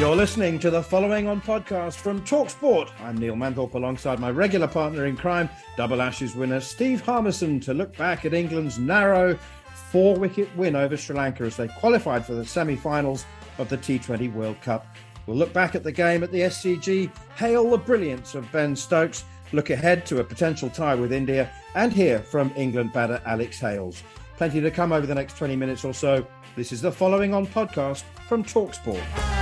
You're 0.00 0.16
listening 0.16 0.58
to 0.60 0.70
the 0.70 0.82
following 0.82 1.28
on 1.28 1.42
podcast 1.42 1.96
from 1.96 2.22
Talksport. 2.22 2.90
I'm 3.02 3.18
Neil 3.18 3.34
Manthorpe 3.34 3.74
alongside 3.74 4.18
my 4.18 4.30
regular 4.30 4.66
partner 4.66 5.04
in 5.04 5.14
crime, 5.14 5.50
double 5.76 6.00
Ashes 6.00 6.34
winner 6.34 6.60
Steve 6.60 7.02
Harmison, 7.02 7.60
to 7.60 7.74
look 7.74 7.94
back 7.98 8.24
at 8.24 8.32
England's 8.32 8.78
narrow 8.78 9.38
four 9.92 10.16
wicket 10.16 10.48
win 10.56 10.74
over 10.74 10.96
Sri 10.96 11.14
Lanka 11.14 11.42
as 11.42 11.58
they 11.58 11.68
qualified 11.68 12.24
for 12.24 12.32
the 12.32 12.46
semi 12.46 12.76
finals 12.76 13.26
of 13.58 13.68
the 13.68 13.76
T20 13.76 14.32
World 14.32 14.58
Cup. 14.62 14.86
We'll 15.26 15.36
look 15.36 15.52
back 15.52 15.74
at 15.74 15.84
the 15.84 15.92
game 15.92 16.22
at 16.22 16.32
the 16.32 16.40
SCG, 16.40 17.14
hail 17.36 17.68
the 17.68 17.76
brilliance 17.76 18.34
of 18.34 18.50
Ben 18.50 18.74
Stokes, 18.74 19.26
look 19.52 19.68
ahead 19.68 20.06
to 20.06 20.20
a 20.20 20.24
potential 20.24 20.70
tie 20.70 20.94
with 20.94 21.12
India, 21.12 21.52
and 21.74 21.92
hear 21.92 22.20
from 22.20 22.50
England 22.56 22.94
batter 22.94 23.20
Alex 23.26 23.60
Hales. 23.60 24.02
Plenty 24.38 24.62
to 24.62 24.70
come 24.70 24.92
over 24.92 25.06
the 25.06 25.14
next 25.14 25.36
20 25.36 25.56
minutes 25.56 25.84
or 25.84 25.92
so. 25.92 26.26
This 26.56 26.72
is 26.72 26.80
the 26.80 26.90
following 26.90 27.34
on 27.34 27.46
podcast 27.46 28.04
from 28.26 28.42
Talksport. 28.42 29.39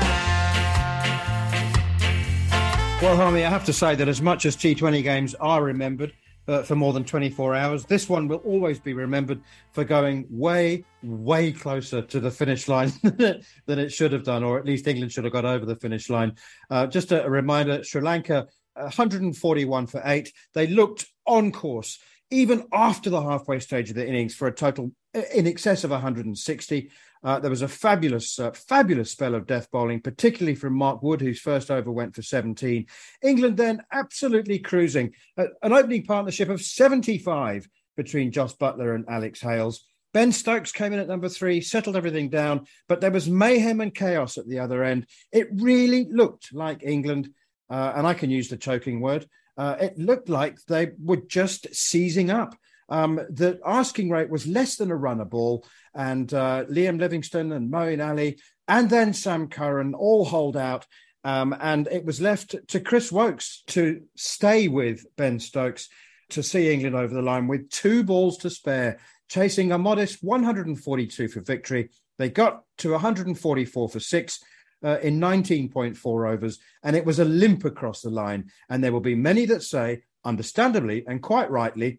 Well, 3.01 3.15
Harmy, 3.15 3.45
I 3.45 3.49
have 3.49 3.65
to 3.67 3.73
say 3.73 3.95
that 3.95 4.09
as 4.09 4.21
much 4.21 4.45
as 4.45 4.57
T20 4.57 5.05
games 5.05 5.37
are 5.37 5.63
remembered 5.63 6.13
uh, 6.49 6.65
for 6.65 6.75
more 6.75 6.93
than 6.93 7.05
24 7.05 7.55
hours, 7.55 7.85
this 7.85 8.09
one 8.09 8.27
will 8.27 8.39
always 8.39 8.81
be 8.81 8.93
remembered 8.93 9.41
for 9.71 9.85
going 9.85 10.27
way, 10.29 10.85
way 11.05 11.53
closer 11.53 12.03
to 12.03 12.19
the 12.19 12.31
finish 12.33 12.67
line 12.67 12.91
than 13.03 13.79
it 13.79 13.93
should 13.93 14.13
have 14.13 14.25
done, 14.25 14.43
or 14.43 14.59
at 14.59 14.65
least 14.65 14.89
England 14.89 15.13
should 15.13 15.23
have 15.23 15.33
got 15.33 15.45
over 15.45 15.65
the 15.65 15.77
finish 15.77 16.11
line. 16.11 16.35
Uh, 16.71 16.89
just 16.89 17.13
a, 17.13 17.25
a 17.25 17.31
reminder 17.31 17.85
Sri 17.85 18.03
Lanka, 18.03 18.49
141 18.75 19.87
for 19.87 20.03
eight. 20.05 20.33
They 20.55 20.67
looked 20.67 21.07
on 21.25 21.53
course 21.53 22.01
even 22.31 22.67
after 22.73 23.11
the 23.11 23.23
halfway 23.23 23.59
stage 23.59 23.91
of 23.91 23.97
the 23.97 24.07
innings 24.07 24.35
for 24.35 24.49
a 24.49 24.55
total 24.55 24.93
in 25.35 25.47
excess 25.47 25.85
of 25.85 25.91
160. 25.91 26.91
Uh, 27.25 27.39
there 27.39 27.51
was 27.51 27.63
a 27.63 27.69
fabulous, 27.69 28.39
uh, 28.39 28.51
fabulous 28.53 29.11
spell 29.11 29.35
of 29.35 29.47
death 29.47 29.71
bowling, 29.71 30.01
particularly 30.01 30.55
from 30.55 30.75
Mark 30.75 31.03
Wood, 31.03 31.21
whose 31.21 31.41
first 31.41 31.71
over 31.71 31.91
went 31.91 32.15
for 32.15 32.23
17. 32.23 32.87
England 33.23 33.57
then 33.57 33.83
absolutely 33.93 34.59
cruising. 34.59 35.13
Uh, 35.37 35.47
an 35.63 35.73
opening 35.73 36.05
partnership 36.05 36.49
of 36.49 36.63
75 36.63 37.69
between 37.97 38.33
Jos 38.33 38.55
Buttler 38.55 38.95
and 38.95 39.05
Alex 39.09 39.41
Hales. 39.41 39.85
Ben 40.15 40.33
Stokes 40.33 40.73
came 40.73 40.93
in 40.93 41.01
at 41.01 41.09
number 41.09 41.29
three, 41.29 41.61
settled 41.61 41.97
everything 41.97 42.31
down, 42.31 42.67
but 42.89 43.01
there 43.01 43.11
was 43.11 43.29
mayhem 43.29 43.81
and 43.81 43.95
chaos 43.95 44.39
at 44.39 44.49
the 44.49 44.59
other 44.59 44.83
end. 44.83 45.07
It 45.33 45.49
really 45.53 46.07
looked 46.11 46.53
like 46.55 46.83
England, 46.83 47.31
uh, 47.69 47.93
and 47.95 48.07
I 48.07 48.15
can 48.15 48.31
use 48.31 48.49
the 48.49 48.57
choking 48.57 49.01
word, 49.01 49.27
uh, 49.59 49.75
it 49.81 49.99
looked 49.99 50.29
like 50.29 50.57
they 50.67 50.93
were 51.03 51.21
just 51.29 51.75
seizing 51.75 52.31
up. 52.31 52.55
Um, 52.89 53.17
the 53.29 53.61
asking 53.65 54.11
rate 54.11 54.31
was 54.31 54.47
less 54.47 54.77
than 54.77 54.91
a 54.91 54.97
run 54.97 55.21
a 55.21 55.25
ball, 55.25 55.67
and 55.95 56.33
uh, 56.33 56.65
Liam 56.65 56.99
Livingstone 56.99 57.53
and 57.53 57.71
Moeen 57.71 58.07
Ali, 58.07 58.39
and 58.67 58.89
then 58.89 59.13
Sam 59.13 59.49
Curran 59.49 59.95
all 59.95 60.25
hold 60.25 60.57
out. 60.57 60.87
Um, 61.25 61.55
and 61.61 61.89
it 61.89 62.05
was 62.05 62.21
left 62.21 62.55
to 62.69 62.81
Chris 62.81 63.11
Woakes 63.11 63.63
to 63.69 64.03
stay 64.17 64.69
with 64.69 65.05
Ben 65.17 65.41
Stokes 65.41 65.89
to 66.31 66.43
see 66.43 66.73
England 66.73 66.95
over 66.95 67.13
the 67.13 67.23
line 67.23 67.49
with 67.49 67.71
two 67.71 68.05
balls 68.05 68.39
to 68.39 68.51
spare, 68.51 68.99
chasing 69.29 69.73
a 69.73 69.79
modest 69.79 70.23
142 70.23 71.29
for 71.29 71.41
victory. 71.41 71.91
They 72.19 72.31
got 72.31 72.63
to 72.79 72.93
144 72.93 73.89
for 73.89 74.01
six. 74.01 74.41
Uh, 74.81 74.97
in 75.03 75.19
19.4 75.19 76.33
overs, 76.33 76.61
and 76.85 76.95
it 76.95 77.05
was 77.05 77.19
a 77.19 77.25
limp 77.25 77.65
across 77.65 78.01
the 78.01 78.11
line. 78.11 78.49
And 78.69 78.83
there 78.83 78.93
will 78.93 79.01
be 79.01 79.17
many 79.17 79.45
that 79.47 79.65
say, 79.65 80.03
understandably 80.25 81.05
and 81.05 81.21
quite 81.21 81.51
rightly, 81.51 81.99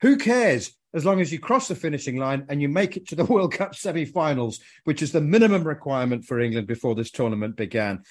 who 0.00 0.16
cares 0.16 0.76
as 0.92 1.04
long 1.04 1.20
as 1.20 1.32
you 1.32 1.38
cross 1.38 1.68
the 1.68 1.74
finishing 1.74 2.16
line 2.16 2.44
and 2.48 2.60
you 2.60 2.68
make 2.68 2.96
it 2.96 3.08
to 3.08 3.14
the 3.14 3.24
World 3.32 3.52
Cup 3.52 3.74
semi 3.74 4.04
finals, 4.04 4.60
which 4.84 5.02
is 5.02 5.12
the 5.12 5.20
minimum 5.20 5.64
requirement 5.64 6.24
for 6.24 6.40
England 6.40 6.66
before 6.66 6.94
this 6.94 7.10
tournament 7.10 7.56
began. 7.56 8.02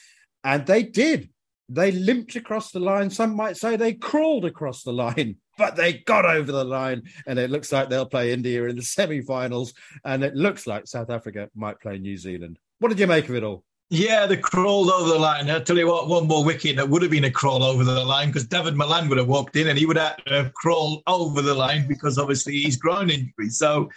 And 0.43 0.65
they 0.65 0.83
did. 0.83 1.29
They 1.67 1.91
limped 1.91 2.35
across 2.35 2.71
the 2.71 2.79
line. 2.79 3.09
Some 3.09 3.35
might 3.35 3.57
say 3.57 3.75
they 3.75 3.93
crawled 3.93 4.45
across 4.45 4.81
the 4.83 4.93
line, 4.93 5.35
but 5.57 5.75
they 5.75 5.93
got 5.93 6.25
over 6.25 6.51
the 6.51 6.63
line. 6.63 7.03
And 7.27 7.37
it 7.37 7.51
looks 7.51 7.71
like 7.71 7.89
they'll 7.89 8.05
play 8.05 8.31
India 8.31 8.63
in 8.65 8.75
the 8.75 8.81
semi 8.95 9.21
finals. 9.21 9.73
And 10.03 10.23
it 10.23 10.35
looks 10.35 10.65
like 10.65 10.87
South 10.87 11.09
Africa 11.09 11.49
might 11.55 11.79
play 11.79 11.97
New 11.99 12.17
Zealand. 12.17 12.57
What 12.79 12.89
did 12.89 12.99
you 12.99 13.07
make 13.07 13.27
of 13.27 13.35
it 13.35 13.43
all? 13.43 13.63
Yeah, 13.91 14.27
they 14.27 14.37
crawled 14.37 14.91
over 14.91 15.09
the 15.09 15.17
line. 15.17 15.49
I'll 15.49 15.63
tell 15.63 15.77
you 15.77 15.87
what, 15.87 16.07
one 16.07 16.27
more 16.27 16.45
wicket 16.45 16.75
that 16.75 16.87
would 16.87 17.01
have 17.01 17.09
been 17.09 17.23
a 17.23 17.31
crawl 17.31 17.63
over 17.63 17.83
the 17.83 18.03
line 18.05 18.27
because 18.27 18.45
David 18.45 18.75
Malan 18.75 19.09
would 19.09 19.17
have 19.17 19.27
walked 19.27 19.55
in 19.55 19.67
and 19.67 19.79
he 19.79 19.87
would 19.87 19.97
have 19.97 20.23
to 20.25 20.51
crawl 20.53 21.01
over 21.07 21.41
the 21.41 21.55
line 21.55 21.87
because 21.87 22.19
obviously 22.19 22.53
he's 22.53 22.77
groin 22.77 23.09
injury. 23.09 23.49
So 23.49 23.89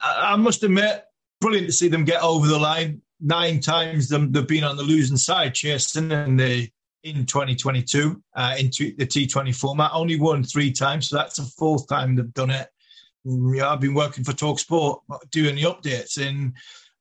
I, 0.00 0.34
must 0.36 0.62
admit, 0.62 1.04
brilliant 1.42 1.66
to 1.66 1.72
see 1.74 1.88
them 1.88 2.06
get 2.06 2.22
over 2.22 2.46
the 2.46 2.58
line. 2.58 3.02
Nine 3.20 3.60
times 3.60 4.08
them, 4.08 4.32
they've 4.32 4.48
been 4.48 4.64
on 4.64 4.76
the 4.76 4.82
losing 4.82 5.18
side, 5.18 5.54
chasing 5.54 6.10
in 6.10 6.36
the 6.36 6.68
in 7.02 7.26
2022 7.26 8.22
uh, 8.34 8.56
into 8.58 8.96
the 8.96 9.06
T20 9.06 9.54
format. 9.54 9.90
Only 9.92 10.18
won 10.18 10.42
three 10.42 10.72
times, 10.72 11.08
so 11.08 11.16
that's 11.16 11.36
the 11.36 11.42
fourth 11.42 11.86
time 11.86 12.16
they've 12.16 12.32
done 12.32 12.50
it. 12.50 12.68
Yeah, 13.24 13.70
I've 13.70 13.80
been 13.80 13.94
working 13.94 14.24
for 14.24 14.32
Talksport 14.32 15.00
doing 15.30 15.54
the 15.56 15.62
updates 15.62 16.18
and 16.18 16.54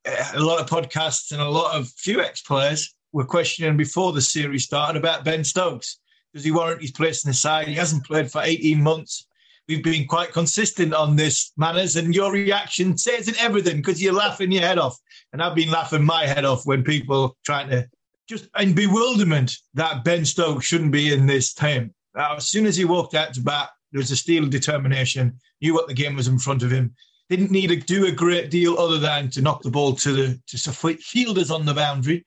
a 0.05 0.39
lot 0.39 0.59
of 0.59 0.69
podcasts 0.69 1.31
and 1.31 1.41
a 1.41 1.49
lot 1.49 1.75
of 1.75 1.87
few 1.89 2.21
ex 2.21 2.41
players 2.41 2.93
were 3.11 3.25
questioning 3.25 3.77
before 3.77 4.11
the 4.11 4.21
series 4.21 4.65
started 4.65 4.97
about 4.97 5.23
Ben 5.23 5.43
Stokes. 5.43 5.99
Does 6.33 6.43
he 6.43 6.51
warrant 6.51 6.81
his 6.81 6.91
place 6.91 7.23
in 7.23 7.29
the 7.29 7.35
side? 7.35 7.67
He 7.67 7.75
hasn't 7.75 8.05
played 8.05 8.31
for 8.31 8.41
18 8.41 8.81
months. 8.81 9.27
We've 9.67 9.83
been 9.83 10.07
quite 10.07 10.33
consistent 10.33 10.93
on 10.93 11.15
this, 11.15 11.53
Manners, 11.55 11.95
and 11.95 12.13
your 12.13 12.33
reaction 12.33 12.97
says 12.97 13.29
in 13.29 13.35
everything 13.37 13.77
because 13.77 14.01
you're 14.01 14.13
laughing 14.13 14.51
your 14.51 14.63
head 14.63 14.77
off. 14.77 14.97
And 15.31 15.41
I've 15.41 15.55
been 15.55 15.71
laughing 15.71 16.03
my 16.03 16.25
head 16.25 16.43
off 16.43 16.65
when 16.65 16.83
people 16.83 17.37
trying 17.45 17.69
to 17.69 17.87
just 18.27 18.47
in 18.59 18.73
bewilderment 18.73 19.57
that 19.73 20.03
Ben 20.03 20.25
Stokes 20.25 20.65
shouldn't 20.65 20.91
be 20.91 21.13
in 21.13 21.25
this 21.25 21.53
team. 21.53 21.93
as 22.15 22.47
soon 22.47 22.65
as 22.65 22.75
he 22.75 22.85
walked 22.85 23.15
out 23.15 23.33
to 23.33 23.41
bat, 23.41 23.69
there 23.91 23.99
was 23.99 24.11
a 24.11 24.15
steel 24.15 24.47
determination, 24.47 25.39
knew 25.61 25.73
what 25.73 25.87
the 25.87 25.93
game 25.93 26.15
was 26.15 26.27
in 26.27 26.39
front 26.39 26.63
of 26.63 26.71
him 26.71 26.95
didn't 27.35 27.51
need 27.51 27.67
to 27.67 27.77
do 27.77 28.05
a 28.05 28.11
great 28.11 28.51
deal 28.51 28.77
other 28.77 28.99
than 28.99 29.29
to 29.31 29.41
knock 29.41 29.63
the 29.63 29.71
ball 29.71 29.95
to 29.95 30.13
the 30.13 30.41
to 30.47 30.97
fielders 30.97 31.49
on 31.49 31.65
the 31.65 31.73
boundary. 31.73 32.23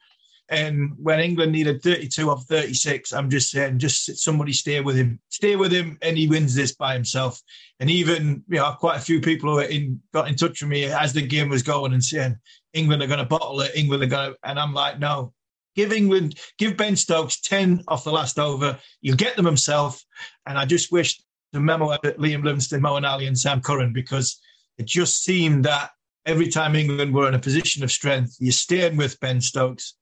And 0.49 0.93
when 0.97 1.21
England 1.21 1.53
needed 1.53 1.83
32 1.83 2.31
of 2.31 2.45
36, 2.45 3.13
I'm 3.13 3.31
just 3.31 3.51
saying, 3.51 3.79
just 3.79 4.19
somebody 4.19 4.53
stay 4.53 4.81
with 4.81 4.97
him, 4.97 5.21
stay 5.29 5.57
with 5.57 5.73
him, 5.73 5.99
and 6.03 6.17
he 6.17 6.29
wins 6.29 6.55
this 6.55 6.75
by 6.75 6.95
himself. 6.95 7.41
And 7.81 7.91
even, 7.91 8.45
you 8.49 8.59
know, 8.59 8.73
quite 8.79 8.97
a 8.97 9.01
few 9.01 9.21
people 9.21 9.51
who 9.51 9.59
in, 9.61 10.01
got 10.13 10.29
in 10.29 10.37
touch 10.37 10.63
with 10.63 10.71
me 10.71 10.85
as 10.85 11.13
the 11.13 11.23
game 11.23 11.49
was 11.49 11.65
going 11.65 11.93
and 11.93 12.05
saying, 12.05 12.37
England 12.75 13.03
are 13.03 13.09
going 13.09 13.19
to 13.19 13.25
bottle 13.25 13.61
it, 13.61 13.75
England 13.75 14.05
are 14.05 14.07
going 14.07 14.33
to, 14.33 14.39
and 14.45 14.59
I'm 14.59 14.73
like, 14.73 15.01
no, 15.01 15.33
give 15.75 15.93
England, 15.93 16.39
give 16.59 16.77
Ben 16.77 16.95
Stokes 16.95 17.41
10 17.41 17.83
off 17.89 18.05
the 18.05 18.13
last 18.13 18.39
over. 18.39 18.79
You'll 19.01 19.17
get 19.17 19.37
them 19.37 19.47
himself. 19.47 20.05
And 20.47 20.57
I 20.57 20.65
just 20.65 20.93
wish 20.93 21.21
the 21.53 21.61
memo 21.61 21.93
at 21.93 22.03
Liam 22.03 22.45
Livingstone, 22.45 22.83
Moeen 22.83 23.09
Ali, 23.09 23.27
and 23.27 23.39
Sam 23.39 23.61
Curran 23.61 23.93
because 23.93 24.41
it 24.79 24.87
just 24.87 25.23
seemed 25.23 25.65
that 25.65 25.91
every 26.25 26.49
time 26.49 26.75
England 26.75 27.15
were 27.15 27.29
in 27.29 27.35
a 27.35 27.39
position 27.39 27.85
of 27.85 27.91
strength, 27.91 28.37
you're 28.41 28.53
staying 28.53 28.97
with 28.97 29.19
Ben 29.21 29.41
Stokes 29.41 29.95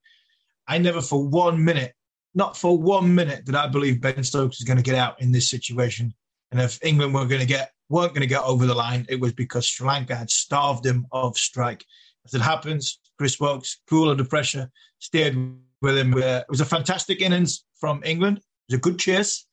I 0.66 0.78
never 0.78 1.00
for 1.00 1.26
one 1.26 1.62
minute, 1.64 1.94
not 2.34 2.56
for 2.56 2.78
one 2.78 3.14
minute, 3.14 3.44
did 3.44 3.54
I 3.54 3.68
believe 3.68 4.00
Ben 4.00 4.24
Stokes 4.24 4.58
was 4.58 4.66
going 4.66 4.76
to 4.76 4.82
get 4.82 4.96
out 4.96 5.20
in 5.20 5.32
this 5.32 5.50
situation. 5.50 6.14
And 6.50 6.60
if 6.60 6.78
England 6.82 7.14
were 7.14 7.26
going 7.26 7.40
to 7.40 7.46
get 7.46 7.70
weren't 7.90 8.14
going 8.14 8.22
to 8.22 8.26
get 8.26 8.42
over 8.42 8.66
the 8.66 8.74
line, 8.74 9.06
it 9.08 9.20
was 9.20 9.32
because 9.32 9.66
Sri 9.66 9.86
Lanka 9.86 10.16
had 10.16 10.30
starved 10.30 10.86
him 10.86 11.06
of 11.12 11.36
strike. 11.36 11.84
As 12.24 12.34
it 12.34 12.40
happens, 12.40 12.98
Chris 13.18 13.38
Woakes, 13.38 13.82
cool 13.88 14.08
under 14.08 14.24
pressure, 14.24 14.70
stayed 14.98 15.36
with 15.82 15.98
him. 15.98 16.14
Uh, 16.14 16.38
it 16.38 16.46
was 16.48 16.62
a 16.62 16.64
fantastic 16.64 17.20
innings 17.20 17.64
from 17.78 18.02
England. 18.04 18.38
It 18.38 18.72
was 18.72 18.78
a 18.78 18.80
good 18.80 18.98
chase. 18.98 19.46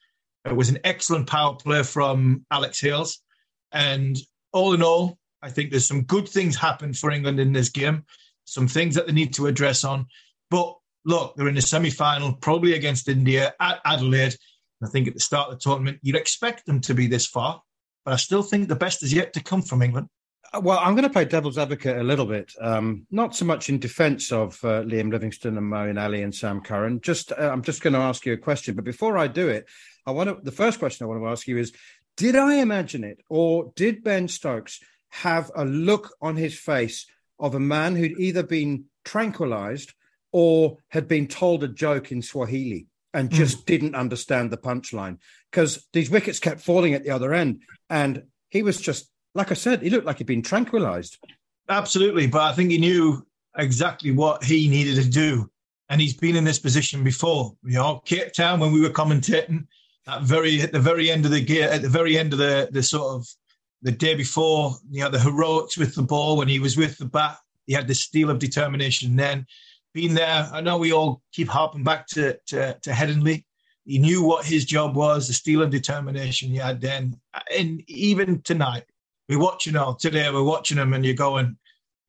It 0.45 0.55
was 0.55 0.69
an 0.69 0.79
excellent 0.85 1.27
power 1.27 1.55
play 1.55 1.83
from 1.83 2.45
Alex 2.49 2.79
Hales. 2.79 3.21
And 3.73 4.17
all 4.53 4.73
in 4.73 4.83
all, 4.83 5.17
I 5.41 5.49
think 5.49 5.71
there's 5.71 5.87
some 5.87 6.03
good 6.03 6.27
things 6.27 6.55
happened 6.55 6.97
for 6.97 7.11
England 7.11 7.39
in 7.39 7.53
this 7.53 7.69
game, 7.69 8.05
some 8.45 8.67
things 8.67 8.95
that 8.95 9.07
they 9.07 9.13
need 9.13 9.33
to 9.33 9.47
address 9.47 9.83
on. 9.83 10.05
But 10.49 10.75
look, 11.05 11.35
they're 11.35 11.47
in 11.47 11.55
the 11.55 11.61
semi 11.61 11.89
final, 11.89 12.33
probably 12.33 12.73
against 12.73 13.09
India 13.09 13.53
at 13.59 13.79
Adelaide. 13.85 14.35
I 14.83 14.87
think 14.87 15.07
at 15.07 15.13
the 15.13 15.19
start 15.19 15.49
of 15.49 15.55
the 15.55 15.59
tournament, 15.59 15.99
you'd 16.01 16.15
expect 16.15 16.65
them 16.65 16.81
to 16.81 16.93
be 16.93 17.07
this 17.07 17.27
far, 17.27 17.61
but 18.03 18.13
I 18.13 18.17
still 18.17 18.41
think 18.43 18.67
the 18.67 18.75
best 18.75 19.03
is 19.03 19.13
yet 19.13 19.33
to 19.33 19.43
come 19.43 19.61
from 19.61 19.81
England. 19.81 20.07
Well, 20.59 20.79
I'm 20.79 20.95
going 20.95 21.03
to 21.03 21.09
play 21.09 21.23
devil's 21.23 21.57
advocate 21.57 21.97
a 21.97 22.03
little 22.03 22.25
bit, 22.25 22.51
um, 22.59 23.05
not 23.09 23.35
so 23.35 23.45
much 23.45 23.69
in 23.69 23.79
defence 23.79 24.33
of 24.33 24.59
uh, 24.65 24.81
Liam 24.81 25.09
Livingstone 25.09 25.57
and 25.57 25.71
Moeen 25.71 26.01
Ali 26.01 26.23
and 26.23 26.35
Sam 26.35 26.59
Curran. 26.59 26.99
Just, 26.99 27.31
uh, 27.31 27.49
I'm 27.49 27.61
just 27.61 27.81
going 27.81 27.93
to 27.93 27.99
ask 27.99 28.25
you 28.25 28.33
a 28.33 28.37
question, 28.37 28.75
but 28.75 28.83
before 28.83 29.17
I 29.17 29.27
do 29.27 29.47
it, 29.47 29.69
I 30.05 30.11
want 30.11 30.29
to. 30.29 30.43
The 30.43 30.51
first 30.51 30.79
question 30.79 31.05
I 31.05 31.07
want 31.07 31.21
to 31.21 31.27
ask 31.27 31.47
you 31.47 31.57
is: 31.57 31.73
Did 32.17 32.35
I 32.35 32.55
imagine 32.55 33.03
it, 33.03 33.19
or 33.29 33.71
did 33.75 34.03
Ben 34.03 34.27
Stokes 34.27 34.79
have 35.09 35.51
a 35.55 35.65
look 35.65 36.15
on 36.21 36.35
his 36.35 36.57
face 36.57 37.05
of 37.39 37.55
a 37.55 37.59
man 37.59 37.95
who'd 37.95 38.19
either 38.19 38.43
been 38.43 38.85
tranquilised 39.03 39.93
or 40.31 40.77
had 40.89 41.07
been 41.07 41.27
told 41.27 41.63
a 41.63 41.67
joke 41.67 42.11
in 42.11 42.21
Swahili 42.21 42.87
and 43.13 43.29
hmm. 43.29 43.35
just 43.35 43.59
mm. 43.59 43.65
didn't 43.65 43.95
understand 43.95 44.51
the 44.51 44.57
punchline 44.57 45.17
because 45.51 45.85
these 45.93 46.09
wickets 46.09 46.39
kept 46.39 46.61
falling 46.61 46.93
at 46.93 47.03
the 47.03 47.09
other 47.09 47.33
end. 47.33 47.61
And 47.89 48.23
he 48.49 48.63
was 48.63 48.79
just, 48.79 49.09
like 49.33 49.51
I 49.51 49.55
said, 49.55 49.81
he 49.81 49.89
looked 49.89 50.05
like 50.05 50.19
he'd 50.19 50.27
been 50.27 50.41
tranquilized. 50.41 51.17
Absolutely. 51.67 52.27
But 52.27 52.41
I 52.41 52.53
think 52.53 52.71
he 52.71 52.77
knew 52.77 53.25
exactly 53.57 54.11
what 54.11 54.43
he 54.43 54.69
needed 54.69 54.95
to 55.03 55.09
do. 55.09 55.49
And 55.89 55.99
he's 55.99 56.15
been 56.15 56.37
in 56.37 56.45
this 56.45 56.59
position 56.59 57.03
before. 57.03 57.53
You 57.63 57.73
know, 57.73 58.01
Cape 58.05 58.31
Town, 58.31 58.61
when 58.61 58.71
we 58.71 58.79
were 58.79 58.89
commentating, 58.89 59.67
at 60.07 60.23
very 60.23 60.61
at 60.61 60.71
the 60.71 60.79
very 60.79 61.11
end 61.11 61.25
of 61.25 61.31
the 61.31 61.41
gear, 61.41 61.69
at 61.69 61.81
the 61.81 61.89
very 61.89 62.17
end 62.17 62.33
of 62.33 62.39
the 62.39 62.69
the 62.71 62.83
sort 62.83 63.15
of 63.15 63.27
the 63.81 63.91
day 63.91 64.15
before, 64.15 64.75
you 64.89 65.03
know, 65.03 65.09
the 65.09 65.19
heroics 65.19 65.77
with 65.77 65.95
the 65.95 66.03
ball 66.03 66.37
when 66.37 66.47
he 66.47 66.59
was 66.59 66.77
with 66.77 66.97
the 66.97 67.05
bat, 67.05 67.37
he 67.65 67.73
had 67.73 67.87
the 67.87 67.95
steel 67.95 68.29
of 68.29 68.39
determination 68.39 69.15
then 69.15 69.45
being 69.93 70.13
there. 70.13 70.49
I 70.51 70.61
know 70.61 70.77
we 70.77 70.93
all 70.93 71.21
keep 71.31 71.47
harping 71.47 71.83
back 71.83 72.07
to, 72.07 72.37
to, 72.47 72.77
to 72.81 72.91
Headingley. 72.91 73.45
He 73.85 73.97
knew 73.97 74.23
what 74.23 74.45
his 74.45 74.65
job 74.65 74.95
was, 74.95 75.27
the 75.27 75.33
steel 75.33 75.63
and 75.63 75.71
determination 75.71 76.49
he 76.49 76.57
had 76.57 76.81
then. 76.81 77.19
And 77.57 77.81
even 77.87 78.41
tonight, 78.43 78.85
we're 79.27 79.39
watching 79.39 79.73
him 79.73 79.95
today, 79.99 80.29
we're 80.31 80.43
watching 80.43 80.77
him, 80.77 80.93
and 80.93 81.03
you're 81.03 81.15
going, 81.15 81.57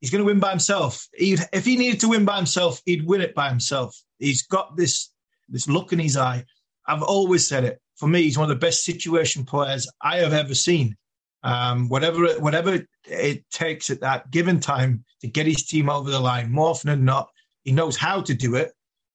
he's 0.00 0.10
going 0.10 0.20
to 0.20 0.26
win 0.26 0.38
by 0.38 0.50
himself. 0.50 1.08
He'd, 1.14 1.40
if 1.52 1.64
he 1.64 1.76
needed 1.76 2.00
to 2.00 2.08
win 2.08 2.24
by 2.24 2.36
himself, 2.36 2.82
he'd 2.84 3.06
win 3.06 3.22
it 3.22 3.34
by 3.34 3.48
himself. 3.48 3.98
He's 4.18 4.42
got 4.42 4.76
this, 4.76 5.10
this 5.48 5.66
look 5.66 5.92
in 5.92 5.98
his 5.98 6.16
eye. 6.16 6.44
I've 6.86 7.02
always 7.02 7.46
said 7.46 7.64
it. 7.64 7.80
For 7.96 8.08
me, 8.08 8.22
he's 8.22 8.38
one 8.38 8.50
of 8.50 8.56
the 8.56 8.66
best 8.66 8.84
situation 8.84 9.44
players 9.44 9.88
I 10.00 10.18
have 10.18 10.32
ever 10.32 10.54
seen. 10.54 10.96
Um, 11.44 11.88
whatever 11.88 12.26
whatever 12.40 12.86
it 13.04 13.50
takes 13.50 13.90
at 13.90 14.00
that 14.00 14.30
given 14.30 14.60
time 14.60 15.04
to 15.20 15.28
get 15.28 15.46
his 15.46 15.64
team 15.64 15.90
over 15.90 16.10
the 16.10 16.20
line, 16.20 16.52
more 16.52 16.68
often 16.68 16.90
than 16.90 17.04
not, 17.04 17.28
he 17.64 17.72
knows 17.72 17.96
how 17.96 18.20
to 18.22 18.34
do 18.34 18.54
it, 18.54 18.72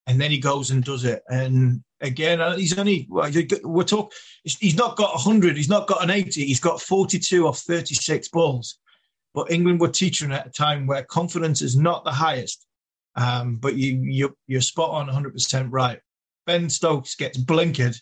and 0.08 0.20
then 0.20 0.32
he 0.32 0.38
goes 0.38 0.72
and 0.72 0.84
does 0.84 1.06
it. 1.06 1.24
And 1.30 1.84
again, 2.02 2.42
uh, 2.42 2.58
he's 2.58 2.78
only 2.78 3.08
we're 3.10 3.84
talking. 3.84 4.12
He's 4.44 4.76
not 4.76 4.98
got 4.98 5.12
hundred. 5.20 5.56
He's 5.56 5.70
not 5.70 5.88
got 5.88 6.04
an 6.04 6.10
eighty. 6.10 6.46
He's 6.46 6.60
got 6.60 6.82
forty-two 6.82 7.48
of 7.48 7.58
thirty-six 7.58 8.28
balls. 8.30 8.78
But 9.34 9.52
England 9.52 9.80
were 9.80 9.90
teaching 9.90 10.32
at 10.32 10.48
a 10.48 10.50
time 10.50 10.88
where 10.88 11.04
confidence 11.04 11.62
is 11.62 11.78
not 11.78 12.04
the 12.04 12.12
highest. 12.12 12.66
Um, 13.16 13.56
but 13.58 13.76
you, 13.76 14.02
you 14.02 14.38
you're 14.48 14.62
spot 14.62 14.90
on, 14.90 15.08
hundred 15.08 15.34
percent 15.34 15.72
right. 15.72 16.00
Ben 16.48 16.70
Stokes 16.70 17.14
gets 17.16 17.38
blinkered, 17.38 18.02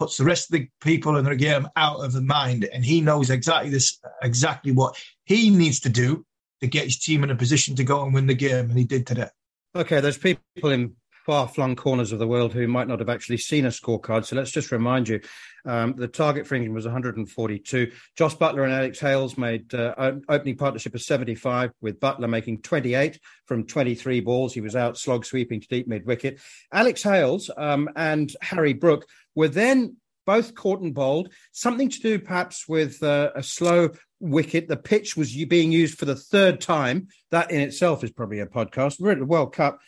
puts 0.00 0.16
the 0.16 0.24
rest 0.24 0.50
of 0.50 0.58
the 0.58 0.68
people 0.80 1.16
in 1.18 1.24
the 1.24 1.36
game 1.36 1.68
out 1.76 2.00
of 2.00 2.12
the 2.12 2.22
mind, 2.22 2.64
and 2.72 2.84
he 2.84 3.00
knows 3.00 3.30
exactly 3.30 3.70
this, 3.70 4.00
exactly 4.22 4.72
what 4.72 5.00
he 5.26 5.50
needs 5.50 5.78
to 5.80 5.88
do 5.88 6.24
to 6.60 6.66
get 6.66 6.86
his 6.86 6.98
team 6.98 7.22
in 7.22 7.30
a 7.30 7.36
position 7.36 7.76
to 7.76 7.84
go 7.84 8.02
and 8.02 8.12
win 8.12 8.26
the 8.26 8.34
game, 8.34 8.70
and 8.70 8.78
he 8.78 8.84
did 8.84 9.06
today. 9.06 9.28
Okay, 9.76 10.00
there's 10.00 10.18
people 10.18 10.70
in 10.70 10.96
far 11.24 11.46
flung 11.46 11.76
corners 11.76 12.12
of 12.12 12.18
the 12.18 12.26
world 12.26 12.52
who 12.52 12.66
might 12.66 12.88
not 12.88 12.98
have 12.98 13.08
actually 13.08 13.36
seen 13.36 13.64
a 13.64 13.68
scorecard. 13.68 14.24
So 14.24 14.36
let's 14.36 14.50
just 14.50 14.72
remind 14.72 15.08
you 15.08 15.20
um, 15.64 15.94
the 15.96 16.08
target 16.08 16.46
for 16.46 16.56
England 16.56 16.74
was 16.74 16.84
142. 16.84 17.92
Jos 18.16 18.34
Buttler 18.34 18.64
and 18.64 18.72
Alex 18.72 18.98
Hales 18.98 19.38
made 19.38 19.72
uh, 19.74 20.12
opening 20.28 20.56
partnership 20.56 20.94
of 20.94 21.02
75, 21.02 21.72
with 21.80 22.00
Buttler 22.00 22.28
making 22.28 22.62
28 22.62 23.20
from 23.46 23.66
23 23.66 24.20
balls. 24.20 24.52
He 24.52 24.60
was 24.60 24.74
out 24.74 24.98
slog 24.98 25.24
sweeping 25.24 25.60
to 25.60 25.68
deep 25.68 25.86
mid 25.86 26.06
wicket. 26.06 26.40
Alex 26.72 27.02
Hales 27.02 27.50
um, 27.56 27.88
and 27.94 28.34
Harry 28.42 28.72
Brook 28.72 29.06
were 29.34 29.48
then 29.48 29.96
both 30.26 30.54
caught 30.54 30.80
and 30.80 30.94
bowled. 30.94 31.32
Something 31.52 31.88
to 31.88 32.00
do 32.00 32.18
perhaps 32.18 32.68
with 32.68 33.02
uh, 33.02 33.30
a 33.34 33.42
slow 33.42 33.90
wicket. 34.20 34.68
The 34.68 34.76
pitch 34.76 35.16
was 35.16 35.34
being 35.46 35.72
used 35.72 35.98
for 35.98 36.04
the 36.04 36.16
third 36.16 36.60
time. 36.60 37.08
That 37.30 37.50
in 37.50 37.60
itself 37.60 38.04
is 38.04 38.10
probably 38.10 38.40
a 38.40 38.46
podcast. 38.46 39.00
We're 39.00 39.12
at 39.12 39.18
the 39.18 39.24
World 39.24 39.52
Cup 39.52 39.80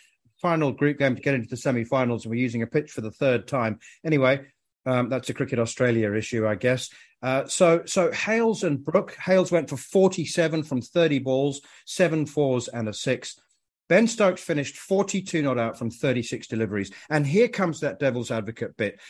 final 0.45 0.73
group 0.73 0.99
game 0.99 1.17
to 1.17 1.23
get 1.23 1.33
into 1.33 1.49
the 1.49 1.57
semi-finals, 1.57 2.27
and 2.27 2.31
we're 2.31 2.39
using 2.39 2.61
a 2.61 2.67
pitch 2.67 2.91
for 2.91 3.01
the 3.01 3.11
third 3.11 3.49
time. 3.49 3.79
Anyway, 4.05 4.45
um, 4.85 5.09
that's 5.09 5.31
a 5.31 5.35
Cricket 5.35 5.59
Australia 5.59 6.13
issue, 6.13 6.47
I 6.47 6.55
guess. 6.55 6.91
Uh, 7.23 7.47
so, 7.47 7.83
so 7.87 8.13
Hales 8.13 8.63
and 8.63 8.85
Brook. 8.85 9.17
Hales 9.17 9.51
went 9.51 9.71
for 9.71 9.79
47 9.79 10.65
from 10.65 10.83
30 10.83 11.21
balls, 11.21 11.63
seven 11.87 12.27
fours 12.27 12.69
and 12.69 12.87
a 12.91 12.93
six. 12.93 13.41
Ben 13.89 14.07
Stokes 14.07 14.43
finished 14.43 14.77
42 14.77 15.41
not 15.41 15.59
out 15.59 15.79
from 15.79 15.91
36 15.91 16.47
deliveries. 16.47 16.91
And 17.09 17.27
here 17.27 17.49
comes 17.49 17.81
that 17.81 17.99
devil's 17.99 18.31
advocate 18.31 18.77
bit. 18.77 19.01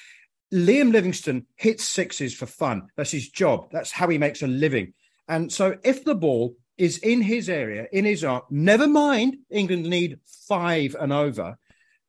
Liam 0.52 0.92
Livingstone 0.92 1.46
hits 1.56 1.82
sixes 1.82 2.32
for 2.32 2.46
fun. 2.46 2.90
That's 2.96 3.10
his 3.10 3.28
job. 3.28 3.70
That's 3.72 3.90
how 3.90 4.06
he 4.06 4.18
makes 4.18 4.42
a 4.42 4.46
living. 4.46 4.94
And 5.26 5.52
so 5.52 5.78
if 5.82 6.04
the 6.04 6.14
ball 6.14 6.54
is 6.76 6.98
in 6.98 7.22
his 7.22 7.48
area, 7.48 7.86
in 7.92 8.04
his 8.04 8.24
arm, 8.24 8.42
never 8.50 8.86
mind 8.86 9.38
England 9.50 9.84
need 9.84 10.18
five 10.48 10.96
and 10.98 11.12
over, 11.12 11.56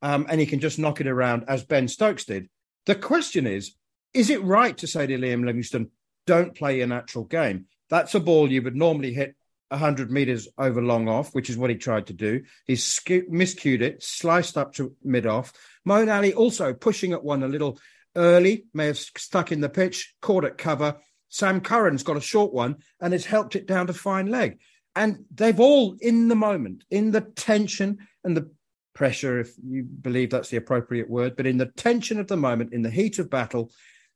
um, 0.01 0.25
and 0.29 0.39
he 0.39 0.45
can 0.45 0.59
just 0.59 0.79
knock 0.79 1.01
it 1.01 1.07
around 1.07 1.45
as 1.47 1.63
Ben 1.63 1.87
Stokes 1.87 2.25
did. 2.25 2.49
The 2.85 2.95
question 2.95 3.47
is, 3.47 3.75
is 4.13 4.29
it 4.29 4.43
right 4.43 4.77
to 4.77 4.87
say 4.87 5.07
to 5.07 5.17
Liam 5.17 5.45
Livingstone, 5.45 5.89
don't 6.25 6.55
play 6.55 6.77
your 6.77 6.87
natural 6.87 7.25
game? 7.25 7.65
That's 7.89 8.15
a 8.15 8.19
ball 8.19 8.51
you 8.51 8.61
would 8.61 8.75
normally 8.75 9.13
hit 9.13 9.35
100 9.69 10.11
metres 10.11 10.47
over 10.57 10.81
long 10.81 11.07
off, 11.07 11.33
which 11.33 11.49
is 11.49 11.57
what 11.57 11.69
he 11.69 11.75
tried 11.75 12.07
to 12.07 12.13
do. 12.13 12.43
He 12.65 12.73
miscued 12.73 13.81
it, 13.81 14.03
sliced 14.03 14.57
up 14.57 14.73
to 14.75 14.95
mid 15.03 15.25
off. 15.25 15.53
Moeen 15.87 16.13
Ali 16.13 16.33
also 16.33 16.73
pushing 16.73 17.13
at 17.13 17.23
one 17.23 17.43
a 17.43 17.47
little 17.47 17.79
early, 18.15 18.65
may 18.73 18.87
have 18.87 18.97
stuck 18.97 19.51
in 19.51 19.61
the 19.61 19.69
pitch, 19.69 20.15
caught 20.21 20.45
at 20.45 20.57
cover, 20.57 20.97
Sam 21.29 21.61
Curran's 21.61 22.03
got 22.03 22.17
a 22.17 22.21
short 22.21 22.53
one 22.53 22.77
and 23.01 23.13
has 23.13 23.25
helped 23.25 23.55
it 23.55 23.67
down 23.67 23.87
to 23.87 23.93
fine 23.93 24.27
leg. 24.27 24.59
And 24.95 25.25
they've 25.33 25.59
all, 25.59 25.97
in 25.99 26.27
the 26.27 26.35
moment, 26.35 26.85
in 26.89 27.11
the 27.11 27.21
tension 27.21 27.97
and 28.23 28.35
the 28.35 28.49
pressure, 28.93 29.39
if 29.39 29.51
you 29.63 29.83
believe 29.83 30.29
that's 30.29 30.49
the 30.49 30.57
appropriate 30.57 31.09
word, 31.09 31.35
but 31.35 31.45
in 31.45 31.57
the 31.57 31.65
tension 31.65 32.19
of 32.19 32.27
the 32.27 32.37
moment, 32.37 32.73
in 32.73 32.81
the 32.81 32.89
heat 32.89 33.19
of 33.19 33.29
battle, 33.29 33.71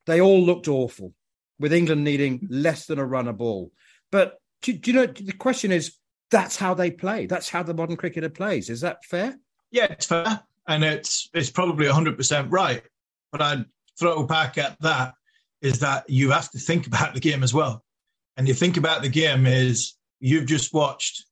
they 0.06 0.22
all 0.22 0.42
looked 0.42 0.68
awful, 0.68 1.13
with 1.60 1.74
England 1.74 2.04
needing 2.04 2.48
less 2.50 2.86
than 2.86 3.00
a 3.00 3.06
run 3.06 3.28
a 3.28 3.34
ball. 3.34 3.72
But 4.12 4.39
do, 4.62 4.74
do 4.74 4.92
you 4.92 4.98
know, 4.98 5.06
the 5.06 5.34
question 5.34 5.72
is, 5.72 5.98
that's 6.32 6.56
how 6.56 6.74
they 6.74 6.92
play. 6.92 7.25
That's 7.25 7.50
how 7.50 7.63
the 7.63 7.74
modern 7.74 7.98
cricketer 7.98 8.30
plays. 8.30 8.70
Is 8.70 8.82
that 8.82 9.04
fair? 9.04 9.38
Yeah, 9.72 9.86
it's 9.86 10.06
fair. 10.06 10.42
And 10.68 10.84
it's 10.84 11.30
it's 11.34 11.50
probably 11.50 11.88
100% 11.88 12.48
right. 12.51 12.84
But 13.32 13.42
I'd 13.42 13.66
throw 14.00 14.24
back 14.24 14.58
at 14.58 14.80
that 14.82 15.16
is 15.62 15.80
that 15.80 16.10
you 16.10 16.32
have 16.32 16.50
to 16.51 16.60
think 16.60 16.88
about 16.88 17.13
the 17.13 17.20
game 17.20 17.44
as 17.44 17.54
well. 17.54 17.84
And 18.38 18.48
you 18.48 18.54
think 18.54 18.78
about 18.78 19.01
the 19.01 19.10
game 19.10 19.46
is 19.46 19.96
you've 20.20 20.46
just 20.46 20.74
watched 20.74 21.25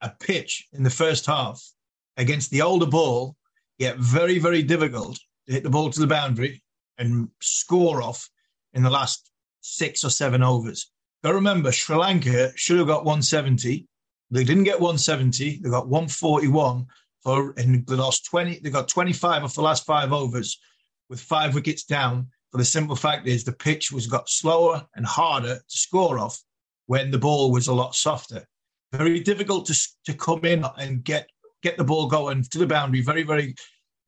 a 0.00 0.10
pitch 0.10 0.68
in 0.72 0.82
the 0.82 0.90
first 0.90 1.26
half 1.26 1.62
against 2.16 2.50
the 2.50 2.62
older 2.62 2.86
ball 2.86 3.36
get 3.78 3.96
very, 3.96 4.38
very 4.38 4.62
difficult 4.62 5.18
to 5.46 5.52
hit 5.52 5.62
the 5.62 5.70
ball 5.70 5.90
to 5.90 6.00
the 6.00 6.06
boundary 6.06 6.62
and 6.98 7.28
score 7.40 8.02
off 8.02 8.28
in 8.74 8.82
the 8.82 8.90
last 8.90 9.30
six 9.60 10.04
or 10.04 10.10
seven 10.10 10.42
overs. 10.42 10.90
But 11.22 11.34
remember, 11.34 11.72
Sri 11.72 11.96
Lanka 11.96 12.52
should 12.56 12.78
have 12.78 12.86
got 12.86 13.04
170. 13.04 13.86
They 14.30 14.44
didn't 14.44 14.64
get 14.64 14.80
170. 14.80 15.60
They 15.62 15.70
got 15.70 15.88
141 15.88 16.86
for, 17.22 17.54
and 17.56 17.86
they 17.86 17.94
lost 17.94 18.26
20. 18.26 18.60
They 18.60 18.70
got 18.70 18.88
25 18.88 19.44
off 19.44 19.54
the 19.54 19.62
last 19.62 19.86
five 19.86 20.12
overs 20.12 20.58
with 21.08 21.20
five 21.20 21.54
wickets 21.54 21.84
down. 21.84 22.28
For 22.52 22.58
the 22.58 22.64
simple 22.64 22.96
fact 22.96 23.26
is, 23.26 23.44
the 23.44 23.52
pitch 23.52 23.90
was 23.90 24.06
got 24.06 24.28
slower 24.28 24.86
and 24.94 25.06
harder 25.06 25.56
to 25.56 25.78
score 25.78 26.18
off 26.18 26.38
when 26.86 27.10
the 27.10 27.18
ball 27.18 27.50
was 27.50 27.66
a 27.66 27.74
lot 27.74 27.94
softer. 27.94 28.46
Very 28.92 29.20
difficult 29.20 29.66
to, 29.66 29.88
to 30.04 30.14
come 30.14 30.44
in 30.44 30.64
and 30.76 31.02
get 31.02 31.28
get 31.62 31.76
the 31.78 31.84
ball 31.84 32.08
going 32.08 32.42
to 32.42 32.58
the 32.58 32.66
boundary 32.66 33.00
very, 33.00 33.22
very 33.22 33.54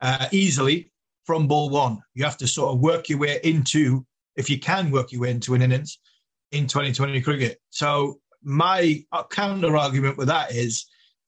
uh, 0.00 0.26
easily 0.32 0.90
from 1.24 1.46
ball 1.46 1.70
one. 1.70 2.00
You 2.14 2.24
have 2.24 2.36
to 2.38 2.46
sort 2.46 2.74
of 2.74 2.80
work 2.80 3.08
your 3.08 3.18
way 3.18 3.40
into, 3.42 4.04
if 4.36 4.50
you 4.50 4.58
can 4.58 4.90
work 4.90 5.12
your 5.12 5.22
way 5.22 5.30
into 5.30 5.54
an 5.54 5.62
innings 5.62 5.98
in 6.52 6.66
2020 6.66 7.20
cricket. 7.22 7.60
So 7.70 8.20
my 8.42 9.04
counter 9.30 9.76
argument 9.76 10.18
with 10.18 10.28
that 10.28 10.52
is 10.52 10.84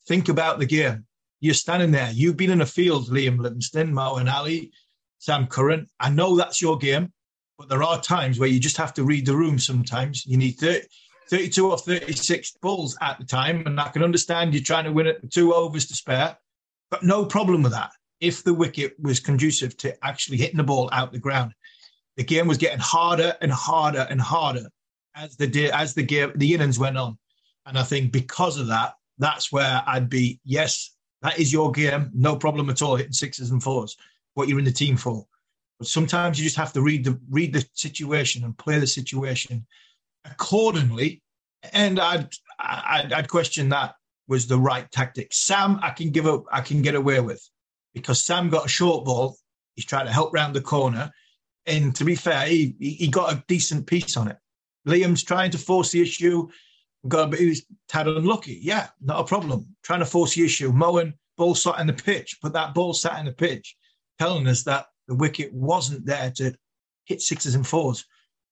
think 0.07 0.29
about 0.29 0.59
the 0.59 0.67
game. 0.67 1.07
You're 1.41 1.55
standing 1.55 1.93
there. 1.93 2.11
You've 2.13 2.37
been 2.37 2.51
in 2.51 2.61
a 2.61 2.67
field, 2.67 3.09
Liam 3.09 3.39
Livingstone, 3.39 3.97
and 3.97 4.29
Ali, 4.29 4.73
Sam 5.19 5.47
Curran. 5.47 5.87
I 6.01 6.11
know 6.11 6.37
that's 6.37 6.61
your 6.61 6.77
game, 6.77 7.13
but 7.59 7.69
there 7.69 7.83
are 7.83 8.01
times 8.01 8.39
where 8.39 8.49
you 8.49 8.61
just 8.61 8.77
have 8.77 8.95
to 8.95 9.05
read 9.05 9.27
the 9.27 9.37
room 9.37 9.59
sometimes. 9.59 10.27
You 10.27 10.37
need 10.37 10.53
30, 10.53 10.87
32 11.31 11.71
or 11.71 11.79
36 11.79 12.53
balls 12.63 12.97
at 13.01 13.19
the 13.19 13.25
time. 13.25 13.67
And 13.67 13.81
I 13.81 13.89
can 13.89 14.03
understand 14.03 14.55
you're 14.55 14.63
trying 14.63 14.85
to 14.85 14.93
win 14.93 15.07
it 15.07 15.31
two 15.31 15.55
overs 15.55 15.87
to 15.87 15.95
spare, 15.95 16.37
but 16.91 17.03
no 17.03 17.25
problem 17.25 17.63
with 17.63 17.73
that. 17.73 17.91
If 18.21 18.45
the 18.45 18.55
wicket 18.55 18.95
was 18.99 19.21
conducive 19.21 19.77
to 19.79 19.95
actually 20.05 20.39
hitting 20.39 20.57
the 20.57 20.65
ball 20.65 20.89
out 20.93 21.13
the 21.13 21.19
ground, 21.19 21.53
the 22.17 22.25
game 22.25 22.47
was 22.49 22.57
getting 22.57 22.79
harder 22.79 23.35
and 23.43 23.53
harder 23.53 24.07
and 24.09 24.21
harder 24.21 24.69
as 25.15 25.37
the 25.37 25.71
as 25.73 25.95
the 25.95 26.03
game 26.03 26.33
the 26.37 26.55
innings 26.55 26.79
went 26.79 26.97
on. 26.97 27.19
And 27.67 27.79
I 27.79 27.83
think 27.83 28.13
because 28.13 28.59
of 28.59 28.69
that, 28.69 28.95
that's 29.19 29.51
where 29.51 29.83
I'd 29.87 30.09
be, 30.09 30.41
yes, 30.45 30.95
that 31.23 31.39
is 31.39 31.53
your 31.53 31.73
game, 31.73 32.11
no 32.15 32.37
problem 32.37 32.71
at 32.71 32.83
all, 32.83 32.97
hitting 32.97 33.13
sixes 33.13 33.51
and 33.51 33.63
fours, 33.63 33.97
what 34.37 34.49
you're 34.49 34.59
in 34.59 34.65
the 34.65 34.73
team 34.73 34.97
for. 34.97 35.27
But 35.79 35.89
sometimes 35.89 36.39
you 36.39 36.45
just 36.45 36.57
have 36.57 36.73
to 36.75 36.83
read 36.83 37.05
the 37.05 37.19
read 37.31 37.53
the 37.53 37.67
situation 37.73 38.45
and 38.45 38.57
play 38.57 38.79
the 38.79 38.87
situation 38.87 39.67
accordingly. 40.25 41.23
And 41.73 41.99
I'd, 41.99 42.29
I'd, 42.61 43.13
I'd 43.13 43.29
question 43.29 43.71
that 43.71 43.95
was 44.29 44.47
the 44.47 44.59
right 44.59 44.91
tactic. 44.93 45.33
Sam, 45.33 45.81
I 45.83 45.91
can 45.91 46.11
give 46.11 46.27
up, 46.27 46.45
I 46.53 46.61
can 46.61 46.83
get 46.83 46.95
away 46.95 47.21
with 47.21 47.43
because 47.95 48.23
Sam 48.23 48.51
got 48.51 48.67
a 48.67 48.69
short 48.69 49.05
ball. 49.05 49.37
He's 49.75 49.87
trying 49.87 50.07
to 50.07 50.13
help 50.13 50.33
round 50.33 50.55
the 50.55 50.61
corner. 50.61 51.11
And 51.67 51.95
to 51.97 52.05
be 52.05 52.15
fair, 52.15 52.47
he, 52.47 52.77
he 52.79 53.09
got 53.09 53.33
a 53.33 53.43
decent 53.49 53.87
piece 53.87 54.17
on 54.17 54.29
it. 54.29 54.37
Liam's 54.87 55.25
trying 55.25 55.51
to 55.53 55.59
force 55.59 55.91
the 55.91 56.03
issue. 56.03 56.49
Got 57.09 57.35
he 57.35 57.49
was 57.49 57.65
tad 57.89 58.07
unlucky. 58.07 58.59
Yeah, 58.63 58.89
not 59.01 59.21
a 59.21 59.25
problem. 59.25 59.67
Trying 59.83 60.01
to 60.01 60.07
force 60.07 60.35
the 60.35 60.45
issue. 60.45 60.73
Moeen 60.73 61.15
ball 61.37 61.55
sat 61.55 61.81
in 61.81 61.87
the 61.87 61.93
pitch, 61.93 62.39
but 62.43 62.53
that 62.53 62.75
ball 62.75 62.95
sat 62.95 63.19
in 63.19 63.27
the 63.27 63.33
pitch, 63.33 63.77
telling 64.19 64.47
us 64.47 64.63
that 64.65 64.87
the 65.09 65.15
wicket 65.15 65.53
wasn't 65.53 66.07
there 66.07 66.31
to 66.37 66.55
hit 67.05 67.21
sixes 67.21 67.55
and 67.55 67.67
fours. 67.67 68.05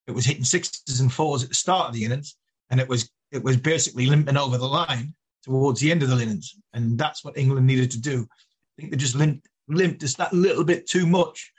It 0.06 0.12
was 0.12 0.24
hitting 0.24 0.44
sixes 0.44 1.00
and 1.00 1.12
fours 1.12 1.42
at 1.42 1.48
the 1.48 1.54
start 1.54 1.88
of 1.88 1.94
the 1.94 2.04
innings, 2.04 2.36
and 2.70 2.80
it 2.80 2.88
was 2.88 3.10
it 3.32 3.42
was 3.42 3.56
basically 3.56 4.06
limping 4.06 4.36
over 4.36 4.58
the 4.58 4.66
line 4.66 5.14
towards 5.42 5.80
the 5.80 5.90
end 5.90 6.02
of 6.02 6.10
the 6.10 6.20
innings, 6.20 6.54
and 6.72 6.98
that's 6.98 7.24
what 7.24 7.36
England 7.36 7.66
needed 7.66 7.90
to 7.92 8.00
do. 8.00 8.26
I 8.30 8.80
think 8.80 8.92
they 8.92 8.96
just 8.96 9.14
limped, 9.14 9.48
limped 9.68 10.00
just 10.00 10.18
that 10.18 10.32
little 10.32 10.64
bit 10.64 10.88
too 10.88 11.06
much 11.06 11.52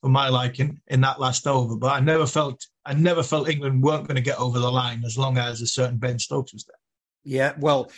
for 0.00 0.08
my 0.08 0.28
liking 0.28 0.80
in 0.88 1.00
that 1.00 1.20
last 1.20 1.46
over. 1.46 1.76
But 1.76 1.92
I 1.92 2.00
never 2.00 2.26
felt 2.26 2.64
I 2.84 2.94
never 2.94 3.22
felt 3.22 3.48
England 3.48 3.82
weren't 3.82 4.06
going 4.06 4.16
to 4.16 4.22
get 4.22 4.38
over 4.38 4.58
the 4.58 4.70
line 4.70 5.02
as 5.04 5.18
long 5.18 5.38
as 5.38 5.60
a 5.60 5.66
certain 5.66 5.98
Ben 5.98 6.18
Stokes 6.18 6.52
was 6.52 6.64
there. 6.64 6.77
Yeah, 7.24 7.54
well, 7.58 7.90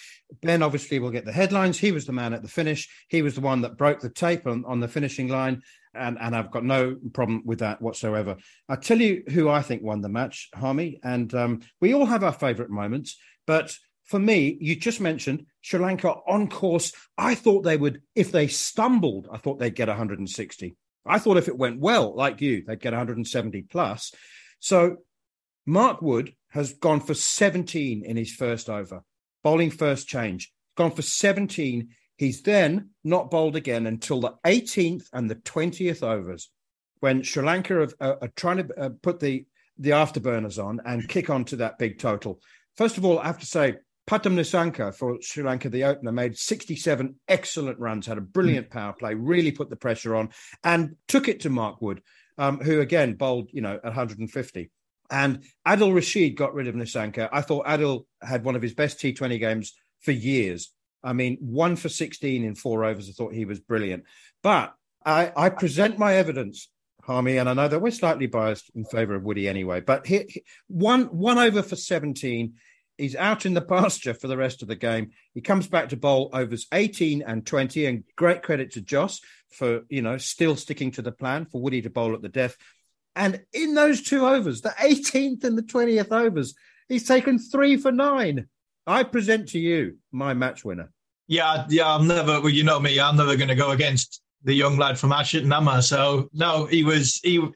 Ben 0.42 0.62
obviously 0.62 0.98
will 0.98 1.10
get 1.10 1.24
the 1.24 1.32
headlines. 1.32 1.78
He 1.78 1.92
was 1.92 2.06
the 2.06 2.12
man 2.12 2.32
at 2.32 2.42
the 2.42 2.48
finish. 2.48 2.88
He 3.08 3.22
was 3.22 3.34
the 3.34 3.40
one 3.40 3.60
that 3.62 3.76
broke 3.76 4.00
the 4.00 4.10
tape 4.10 4.46
on, 4.46 4.64
on 4.66 4.80
the 4.80 4.88
finishing 4.88 5.28
line 5.28 5.62
and 5.94 6.18
and 6.20 6.36
I've 6.36 6.50
got 6.50 6.64
no 6.64 6.96
problem 7.12 7.42
with 7.44 7.60
that 7.60 7.82
whatsoever. 7.82 8.36
I 8.68 8.76
tell 8.76 9.00
you 9.00 9.22
who 9.28 9.48
I 9.48 9.62
think 9.62 9.82
won 9.82 10.00
the 10.00 10.08
match, 10.08 10.48
Harmy, 10.54 11.00
and 11.02 11.32
um, 11.34 11.60
we 11.80 11.94
all 11.94 12.06
have 12.06 12.24
our 12.24 12.32
favourite 12.32 12.70
moments, 12.70 13.18
but 13.46 13.74
for 14.04 14.18
me, 14.18 14.58
you 14.60 14.74
just 14.74 15.00
mentioned 15.00 15.46
Sri 15.60 15.78
Lanka 15.78 16.12
on 16.26 16.48
course. 16.48 16.92
I 17.16 17.36
thought 17.36 17.62
they 17.62 17.76
would, 17.76 18.02
if 18.16 18.32
they 18.32 18.48
stumbled, 18.48 19.28
I 19.30 19.38
thought 19.38 19.60
they'd 19.60 19.74
get 19.74 19.86
160. 19.86 20.76
I 21.06 21.18
thought 21.20 21.36
if 21.36 21.46
it 21.46 21.56
went 21.56 21.78
well, 21.78 22.14
like 22.16 22.40
you, 22.40 22.64
they'd 22.66 22.80
get 22.80 22.92
170 22.92 23.62
plus. 23.70 24.12
So 24.58 24.96
Mark 25.64 26.02
Wood 26.02 26.34
has 26.48 26.72
gone 26.72 26.98
for 26.98 27.14
17 27.14 28.04
in 28.04 28.16
his 28.16 28.32
first 28.34 28.68
over, 28.68 29.04
bowling 29.42 29.70
first 29.70 30.08
change, 30.08 30.52
gone 30.76 30.90
for 30.90 31.02
17 31.02 31.88
He's 32.20 32.42
then 32.42 32.90
not 33.02 33.30
bowled 33.30 33.56
again 33.56 33.86
until 33.86 34.20
the 34.20 34.34
18th 34.44 35.06
and 35.14 35.30
the 35.30 35.36
20th 35.36 36.02
overs, 36.02 36.50
when 36.98 37.22
Sri 37.22 37.42
Lanka 37.42 37.80
are, 37.80 37.88
are, 37.98 38.18
are 38.20 38.32
trying 38.36 38.58
to 38.58 38.78
uh, 38.78 38.90
put 39.00 39.20
the 39.20 39.46
the 39.78 39.92
afterburners 39.92 40.62
on 40.62 40.80
and 40.84 41.08
kick 41.08 41.30
on 41.30 41.46
to 41.46 41.56
that 41.56 41.78
big 41.78 41.98
total. 41.98 42.38
First 42.76 42.98
of 42.98 43.06
all, 43.06 43.18
I 43.18 43.26
have 43.28 43.38
to 43.38 43.46
say, 43.46 43.76
Pathum 44.06 44.34
Nissanka 44.34 44.94
for 44.94 45.16
Sri 45.22 45.42
Lanka, 45.42 45.70
the 45.70 45.84
opener, 45.84 46.12
made 46.12 46.36
67 46.36 47.14
excellent 47.26 47.78
runs, 47.78 48.06
had 48.06 48.18
a 48.18 48.20
brilliant 48.20 48.68
mm. 48.68 48.72
power 48.72 48.92
play, 48.92 49.14
really 49.14 49.50
put 49.50 49.70
the 49.70 49.76
pressure 49.76 50.14
on, 50.14 50.28
and 50.62 50.96
took 51.08 51.26
it 51.26 51.40
to 51.40 51.48
Mark 51.48 51.80
Wood, 51.80 52.02
um, 52.36 52.58
who 52.58 52.80
again 52.82 53.14
bowled, 53.14 53.48
you 53.50 53.62
know, 53.62 53.76
at 53.76 53.82
150. 53.82 54.70
And 55.10 55.44
Adil 55.66 55.94
Rashid 55.94 56.36
got 56.36 56.54
rid 56.54 56.68
of 56.68 56.74
Nissanka. 56.74 57.28
I 57.32 57.40
thought 57.40 57.66
Adil 57.66 58.04
had 58.22 58.44
one 58.44 58.56
of 58.56 58.62
his 58.62 58.74
best 58.74 58.98
T20 58.98 59.38
games 59.40 59.74
for 60.00 60.12
years. 60.12 60.72
I 61.02 61.12
mean, 61.12 61.38
one 61.40 61.76
for 61.76 61.88
16 61.88 62.44
in 62.44 62.54
four 62.54 62.84
overs. 62.84 63.08
I 63.08 63.12
thought 63.12 63.34
he 63.34 63.44
was 63.44 63.60
brilliant. 63.60 64.04
But 64.42 64.74
I, 65.04 65.32
I 65.34 65.50
present 65.50 65.98
my 65.98 66.14
evidence, 66.14 66.68
Harmy, 67.02 67.38
and 67.38 67.48
I 67.48 67.54
know 67.54 67.68
that 67.68 67.80
we're 67.80 67.90
slightly 67.90 68.26
biased 68.26 68.70
in 68.74 68.84
favour 68.84 69.14
of 69.14 69.22
Woody 69.22 69.48
anyway. 69.48 69.80
But 69.80 70.06
he, 70.06 70.24
he, 70.28 70.44
one 70.68 71.04
one 71.06 71.38
over 71.38 71.62
for 71.62 71.76
17. 71.76 72.54
He's 72.98 73.16
out 73.16 73.46
in 73.46 73.54
the 73.54 73.60
pasture 73.62 74.14
for 74.14 74.28
the 74.28 74.36
rest 74.36 74.62
of 74.62 74.68
the 74.68 74.76
game. 74.76 75.10
He 75.32 75.40
comes 75.40 75.66
back 75.68 75.88
to 75.88 75.96
bowl 75.96 76.30
overs 76.32 76.66
18 76.72 77.22
and 77.22 77.46
20, 77.46 77.86
and 77.86 78.04
great 78.16 78.42
credit 78.42 78.72
to 78.72 78.82
Jos 78.82 79.20
for 79.50 79.82
you 79.88 80.02
know 80.02 80.18
still 80.18 80.56
sticking 80.56 80.90
to 80.92 81.02
the 81.02 81.12
plan 81.12 81.46
for 81.46 81.60
Woody 81.60 81.82
to 81.82 81.90
bowl 81.90 82.14
at 82.14 82.22
the 82.22 82.28
death. 82.28 82.56
And 83.20 83.42
in 83.52 83.74
those 83.74 84.00
two 84.00 84.26
overs, 84.26 84.62
the 84.62 84.70
18th 84.70 85.44
and 85.44 85.58
the 85.58 85.62
20th 85.62 86.10
overs, 86.10 86.54
he's 86.88 87.06
taken 87.06 87.38
three 87.38 87.76
for 87.76 87.92
nine. 87.92 88.48
I 88.86 89.02
present 89.02 89.50
to 89.50 89.58
you 89.58 89.98
my 90.10 90.32
match 90.32 90.64
winner. 90.64 90.90
Yeah, 91.28 91.66
yeah, 91.68 91.94
I'm 91.94 92.06
never. 92.06 92.40
Well, 92.40 92.48
you 92.48 92.64
know 92.64 92.80
me. 92.80 92.98
I'm 92.98 93.18
never 93.18 93.36
going 93.36 93.50
to 93.50 93.54
go 93.54 93.72
against 93.72 94.22
the 94.42 94.54
young 94.54 94.78
lad 94.78 94.98
from 94.98 95.12
Ashington, 95.12 95.52
am 95.52 95.68
I? 95.68 95.80
So 95.80 96.30
no, 96.32 96.64
he 96.64 96.82
was 96.82 97.20
he 97.22 97.46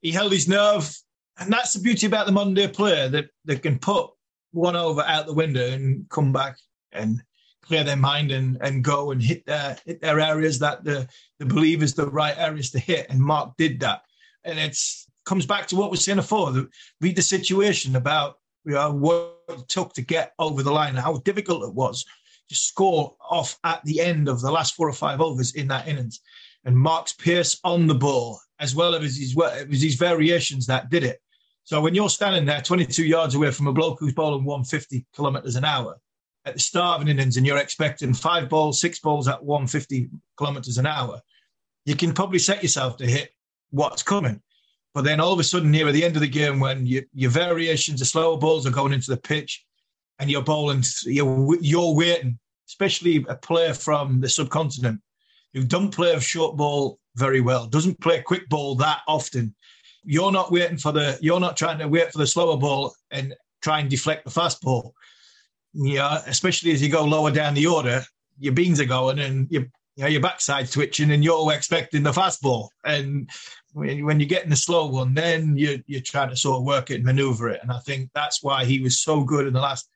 he 0.00 0.10
held 0.10 0.32
his 0.32 0.48
nerve, 0.48 0.92
and 1.38 1.52
that's 1.52 1.72
the 1.72 1.80
beauty 1.80 2.06
about 2.08 2.26
the 2.26 2.32
modern 2.32 2.54
day 2.54 2.66
player 2.66 3.08
that 3.10 3.26
they 3.44 3.56
can 3.56 3.78
put 3.78 4.10
one 4.50 4.74
over 4.74 5.02
out 5.02 5.26
the 5.26 5.34
window 5.34 5.70
and 5.70 6.04
come 6.10 6.32
back 6.32 6.56
and 6.90 7.22
clear 7.62 7.84
their 7.84 7.96
mind 7.96 8.32
and 8.32 8.58
and 8.60 8.82
go 8.82 9.12
and 9.12 9.22
hit 9.22 9.46
their 9.46 9.78
hit 9.86 10.00
their 10.00 10.18
areas 10.18 10.58
that 10.58 10.82
the 10.82 11.08
the 11.38 11.46
believe 11.46 11.80
is 11.80 11.94
the 11.94 12.10
right 12.10 12.36
areas 12.36 12.72
to 12.72 12.80
hit. 12.80 13.06
And 13.08 13.20
Mark 13.20 13.56
did 13.56 13.78
that, 13.80 14.02
and 14.42 14.58
it's 14.58 15.01
comes 15.24 15.46
back 15.46 15.66
to 15.68 15.76
what 15.76 15.90
we 15.90 15.96
are 15.96 16.00
saying 16.00 16.16
before. 16.16 16.52
The, 16.52 16.68
read 17.00 17.16
the 17.16 17.22
situation 17.22 17.96
about 17.96 18.36
you 18.64 18.74
know, 18.74 18.92
what 18.92 19.38
it 19.48 19.68
took 19.68 19.92
to 19.94 20.02
get 20.02 20.32
over 20.38 20.62
the 20.62 20.72
line, 20.72 20.94
how 20.94 21.18
difficult 21.18 21.64
it 21.64 21.74
was 21.74 22.04
to 22.48 22.54
score 22.54 23.14
off 23.30 23.58
at 23.64 23.82
the 23.84 24.00
end 24.00 24.28
of 24.28 24.40
the 24.40 24.50
last 24.50 24.74
four 24.74 24.88
or 24.88 24.92
five 24.92 25.20
overs 25.20 25.54
in 25.54 25.68
that 25.68 25.88
innings. 25.88 26.20
And 26.64 26.76
Mark's 26.76 27.12
Pierce 27.12 27.58
on 27.64 27.86
the 27.86 27.94
ball, 27.94 28.38
as 28.60 28.74
well 28.74 28.94
as 28.94 29.16
his, 29.16 29.34
it 29.36 29.68
was 29.68 29.82
his 29.82 29.96
variations 29.96 30.66
that 30.66 30.90
did 30.90 31.02
it. 31.02 31.20
So 31.64 31.80
when 31.80 31.94
you're 31.94 32.10
standing 32.10 32.44
there 32.44 32.60
22 32.60 33.04
yards 33.04 33.34
away 33.34 33.50
from 33.50 33.68
a 33.68 33.72
bloke 33.72 33.98
who's 34.00 34.14
bowling 34.14 34.44
150 34.44 35.06
kilometres 35.14 35.56
an 35.56 35.64
hour 35.64 35.96
at 36.44 36.54
the 36.54 36.60
start 36.60 36.96
of 36.96 37.02
an 37.02 37.08
innings 37.08 37.36
and 37.36 37.46
you're 37.46 37.58
expecting 37.58 38.12
five 38.12 38.48
balls, 38.48 38.80
six 38.80 38.98
balls 38.98 39.28
at 39.28 39.42
150 39.42 40.10
kilometres 40.36 40.78
an 40.78 40.86
hour, 40.86 41.20
you 41.84 41.96
can 41.96 42.12
probably 42.12 42.38
set 42.38 42.62
yourself 42.62 42.96
to 42.96 43.06
hit 43.06 43.30
what's 43.70 44.02
coming. 44.02 44.40
But 44.94 45.04
then 45.04 45.20
all 45.20 45.32
of 45.32 45.38
a 45.38 45.44
sudden, 45.44 45.70
near 45.70 45.90
the 45.90 46.04
end 46.04 46.16
of 46.16 46.22
the 46.22 46.28
game, 46.28 46.60
when 46.60 46.86
you, 46.86 47.04
your 47.14 47.30
variations, 47.30 48.00
the 48.00 48.06
slower 48.06 48.36
balls 48.36 48.66
are 48.66 48.70
going 48.70 48.92
into 48.92 49.10
the 49.10 49.16
pitch, 49.16 49.64
and 50.18 50.30
you're 50.30 50.42
bowling, 50.42 50.84
you're, 51.04 51.56
you're 51.60 51.94
waiting, 51.94 52.38
especially 52.68 53.24
a 53.28 53.34
player 53.34 53.74
from 53.74 54.20
the 54.20 54.28
subcontinent 54.28 55.00
who 55.54 55.64
don't 55.64 55.94
play 55.94 56.12
a 56.12 56.20
short 56.20 56.56
ball 56.56 56.98
very 57.16 57.40
well, 57.40 57.66
doesn't 57.66 58.00
play 58.00 58.18
a 58.18 58.22
quick 58.22 58.48
ball 58.48 58.74
that 58.76 59.00
often. 59.08 59.54
You're 60.04 60.32
not 60.32 60.52
waiting 60.52 60.78
for 60.78 60.92
the, 60.92 61.18
you're 61.20 61.40
not 61.40 61.56
trying 61.56 61.78
to 61.78 61.88
wait 61.88 62.12
for 62.12 62.18
the 62.18 62.26
slower 62.26 62.56
ball 62.56 62.94
and 63.10 63.34
try 63.62 63.80
and 63.80 63.88
deflect 63.88 64.24
the 64.24 64.30
fast 64.30 64.60
ball. 64.60 64.94
Yeah, 65.74 66.22
especially 66.26 66.72
as 66.72 66.82
you 66.82 66.90
go 66.90 67.04
lower 67.04 67.30
down 67.30 67.54
the 67.54 67.66
order, 67.66 68.02
your 68.38 68.52
beans 68.52 68.80
are 68.80 68.84
going 68.84 69.18
and 69.18 69.46
you 69.50 69.68
you 69.96 70.04
know, 70.04 70.08
your 70.08 70.20
backside 70.20 70.70
twitching 70.70 71.10
and 71.10 71.22
you're 71.22 71.52
expecting 71.52 72.02
the 72.02 72.12
fastball. 72.12 72.68
And 72.84 73.28
when 73.72 74.20
you're 74.20 74.28
getting 74.28 74.50
the 74.50 74.56
slow 74.56 74.86
one, 74.86 75.14
then 75.14 75.56
you're, 75.56 75.78
you're 75.86 76.00
trying 76.00 76.30
to 76.30 76.36
sort 76.36 76.58
of 76.58 76.64
work 76.64 76.90
it 76.90 76.96
and 76.96 77.04
maneuver 77.04 77.48
it. 77.48 77.60
And 77.62 77.70
I 77.70 77.78
think 77.80 78.10
that's 78.14 78.42
why 78.42 78.64
he 78.64 78.80
was 78.80 79.00
so 79.00 79.22
good 79.22 79.46
in 79.46 79.52
the 79.52 79.60
last 79.60 79.88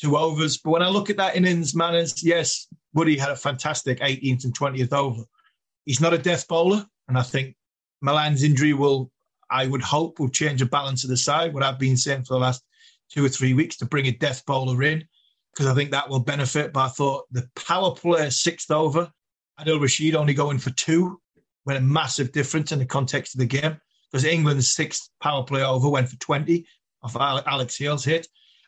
two 0.00 0.16
overs. 0.16 0.58
But 0.58 0.70
when 0.70 0.82
I 0.82 0.88
look 0.88 1.10
at 1.10 1.16
that 1.18 1.36
innings, 1.36 1.74
Manners, 1.74 2.24
yes, 2.24 2.66
Woody 2.94 3.16
had 3.16 3.30
a 3.30 3.36
fantastic 3.36 4.00
18th 4.00 4.44
and 4.44 4.58
20th 4.58 4.92
over. 4.92 5.22
He's 5.84 6.00
not 6.00 6.14
a 6.14 6.18
death 6.18 6.48
bowler. 6.48 6.86
And 7.08 7.18
I 7.18 7.22
think 7.22 7.56
Malan's 8.00 8.42
injury 8.42 8.72
will, 8.72 9.10
I 9.50 9.66
would 9.66 9.82
hope, 9.82 10.18
will 10.18 10.28
change 10.30 10.60
the 10.60 10.66
balance 10.66 11.04
of 11.04 11.10
the 11.10 11.16
side. 11.16 11.52
What 11.52 11.62
I've 11.62 11.78
been 11.78 11.96
saying 11.96 12.24
for 12.24 12.34
the 12.34 12.40
last 12.40 12.62
two 13.10 13.24
or 13.24 13.28
three 13.28 13.52
weeks 13.52 13.76
to 13.76 13.84
bring 13.84 14.06
a 14.06 14.12
death 14.12 14.44
bowler 14.46 14.82
in, 14.82 15.04
because 15.52 15.66
I 15.66 15.74
think 15.74 15.90
that 15.90 16.08
will 16.08 16.20
benefit. 16.20 16.72
But 16.72 16.86
I 16.86 16.88
thought 16.88 17.26
the 17.30 17.48
power 17.54 17.94
play 17.94 18.30
sixth 18.30 18.70
over, 18.70 19.10
Adil 19.60 19.80
Rashid 19.80 20.14
only 20.14 20.34
going 20.34 20.58
for 20.58 20.70
two, 20.70 21.20
went 21.64 21.78
a 21.78 21.82
massive 21.82 22.32
difference 22.32 22.72
in 22.72 22.78
the 22.78 22.86
context 22.86 23.34
of 23.34 23.38
the 23.40 23.46
game. 23.46 23.76
Because 24.10 24.24
England's 24.24 24.72
sixth 24.72 25.08
power 25.22 25.42
play 25.42 25.62
over 25.62 25.88
went 25.88 26.08
for 26.08 26.16
20 26.16 26.66
off 27.02 27.16
Alex 27.16 27.78
Hale's 27.78 28.04
hit. 28.04 28.26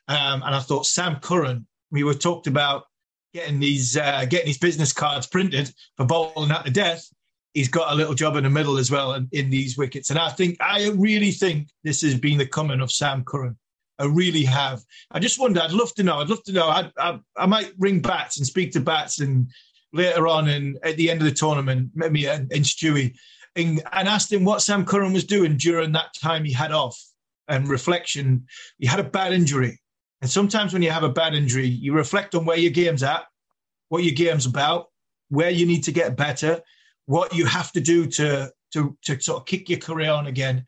Um, 0.09 0.43
and 0.43 0.55
I 0.55 0.61
thought 0.61 0.87
Sam 0.87 1.17
Curran, 1.17 1.67
we 1.91 2.03
were 2.03 2.15
talked 2.15 2.47
about 2.47 2.85
getting 3.33 3.59
these 3.59 3.97
uh, 3.97 4.25
getting 4.27 4.47
these 4.47 4.59
business 4.59 4.93
cards 4.93 5.27
printed 5.27 5.73
for 5.97 6.07
bowling 6.07 6.51
at 6.51 6.65
the 6.65 6.71
death. 6.71 7.07
He's 7.53 7.69
got 7.69 7.93
a 7.93 7.95
little 7.95 8.15
job 8.15 8.37
in 8.37 8.45
the 8.45 8.51
middle 8.51 8.79
as 8.79 8.91
well 8.91 9.15
in, 9.15 9.29
in 9.33 9.51
these 9.51 9.79
wickets. 9.79 10.11
And 10.11 10.19
I 10.19 10.31
think 10.31 10.57
I 10.61 10.91
really 10.95 11.31
think 11.31 11.69
this 11.83 12.03
has 12.03 12.19
been 12.19 12.39
the 12.39 12.47
coming 12.47 12.81
of 12.81 12.91
Sam 12.91 13.25
Curran. 13.25 13.57
I 13.99 14.07
really 14.07 14.45
have. 14.45 14.83
I 15.11 15.21
just 15.21 15.39
wonder. 15.39 15.61
I'd 15.61 15.73
love 15.73 15.95
to 15.95 16.03
know. 16.03 16.19
I'd 16.19 16.29
love 16.29 16.43
to 16.45 16.53
know. 16.53 16.69
I, 16.69 16.91
I, 16.99 17.21
I 17.37 17.47
might 17.47 17.73
ring 17.79 18.01
Bats 18.01 18.39
and 18.39 18.47
speak 18.47 18.73
to 18.73 18.81
Bats 18.81 19.21
and 19.21 19.49
later 19.95 20.27
on 20.27 20.49
and 20.49 20.79
at 20.83 20.97
the 20.97 21.11
end 21.11 21.21
of 21.21 21.27
the 21.27 21.33
tournament, 21.33 21.95
me 21.95 22.27
and, 22.27 22.53
and 22.53 22.65
Stewie, 22.65 23.15
and, 23.57 23.83
and 23.93 24.09
asked 24.09 24.33
him 24.33 24.45
what 24.45 24.63
Sam 24.63 24.85
Curran 24.85 25.13
was 25.13 25.25
doing 25.25 25.57
during 25.57 25.93
that 25.93 26.15
time 26.21 26.45
he 26.45 26.53
had 26.53 26.73
off 26.73 27.01
and 27.49 27.69
reflection. 27.69 28.47
He 28.79 28.87
had 28.87 29.01
a 29.01 29.05
bad 29.05 29.33
injury 29.33 29.81
and 30.25 30.31
sometimes 30.31 30.73
when 30.73 30.81
you 30.81 30.91
have 30.91 31.03
a 31.03 31.11
bad 31.11 31.35
injury, 31.35 31.67
you 31.67 31.93
reflect 31.93 32.35
on 32.35 32.47
where 32.47 32.57
your 32.57 32.71
game's 32.71 33.03
at, 33.03 33.27
what 33.91 34.05
your 34.05 34.15
game's 34.15 34.47
about, 34.47 34.87
where 35.29 35.51
you 35.51 35.67
need 35.67 35.85
to 35.85 35.93
get 35.93 36.17
better, 36.17 36.63
what 37.05 37.35
you 37.35 37.45
have 37.45 37.73
to 37.73 37.81
do 37.83 38.07
to 38.07 38.51
to 38.73 38.97
to 39.03 39.21
sort 39.21 39.41
of 39.41 39.45
kick 39.45 39.69
your 39.69 39.81
career 39.81 40.11
on 40.11 40.27
again. 40.27 40.65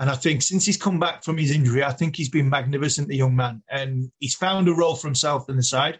And 0.00 0.10
I 0.10 0.16
think 0.16 0.42
since 0.42 0.66
he's 0.66 0.76
come 0.76 1.00
back 1.00 1.24
from 1.24 1.38
his 1.38 1.50
injury, 1.50 1.82
I 1.82 1.92
think 1.92 2.14
he's 2.14 2.28
been 2.28 2.50
magnificent, 2.50 3.08
the 3.08 3.16
young 3.16 3.34
man, 3.34 3.62
and 3.70 4.12
he's 4.18 4.34
found 4.34 4.68
a 4.68 4.74
role 4.74 4.96
for 4.96 5.08
himself 5.08 5.48
in 5.48 5.56
the 5.56 5.62
side, 5.62 5.98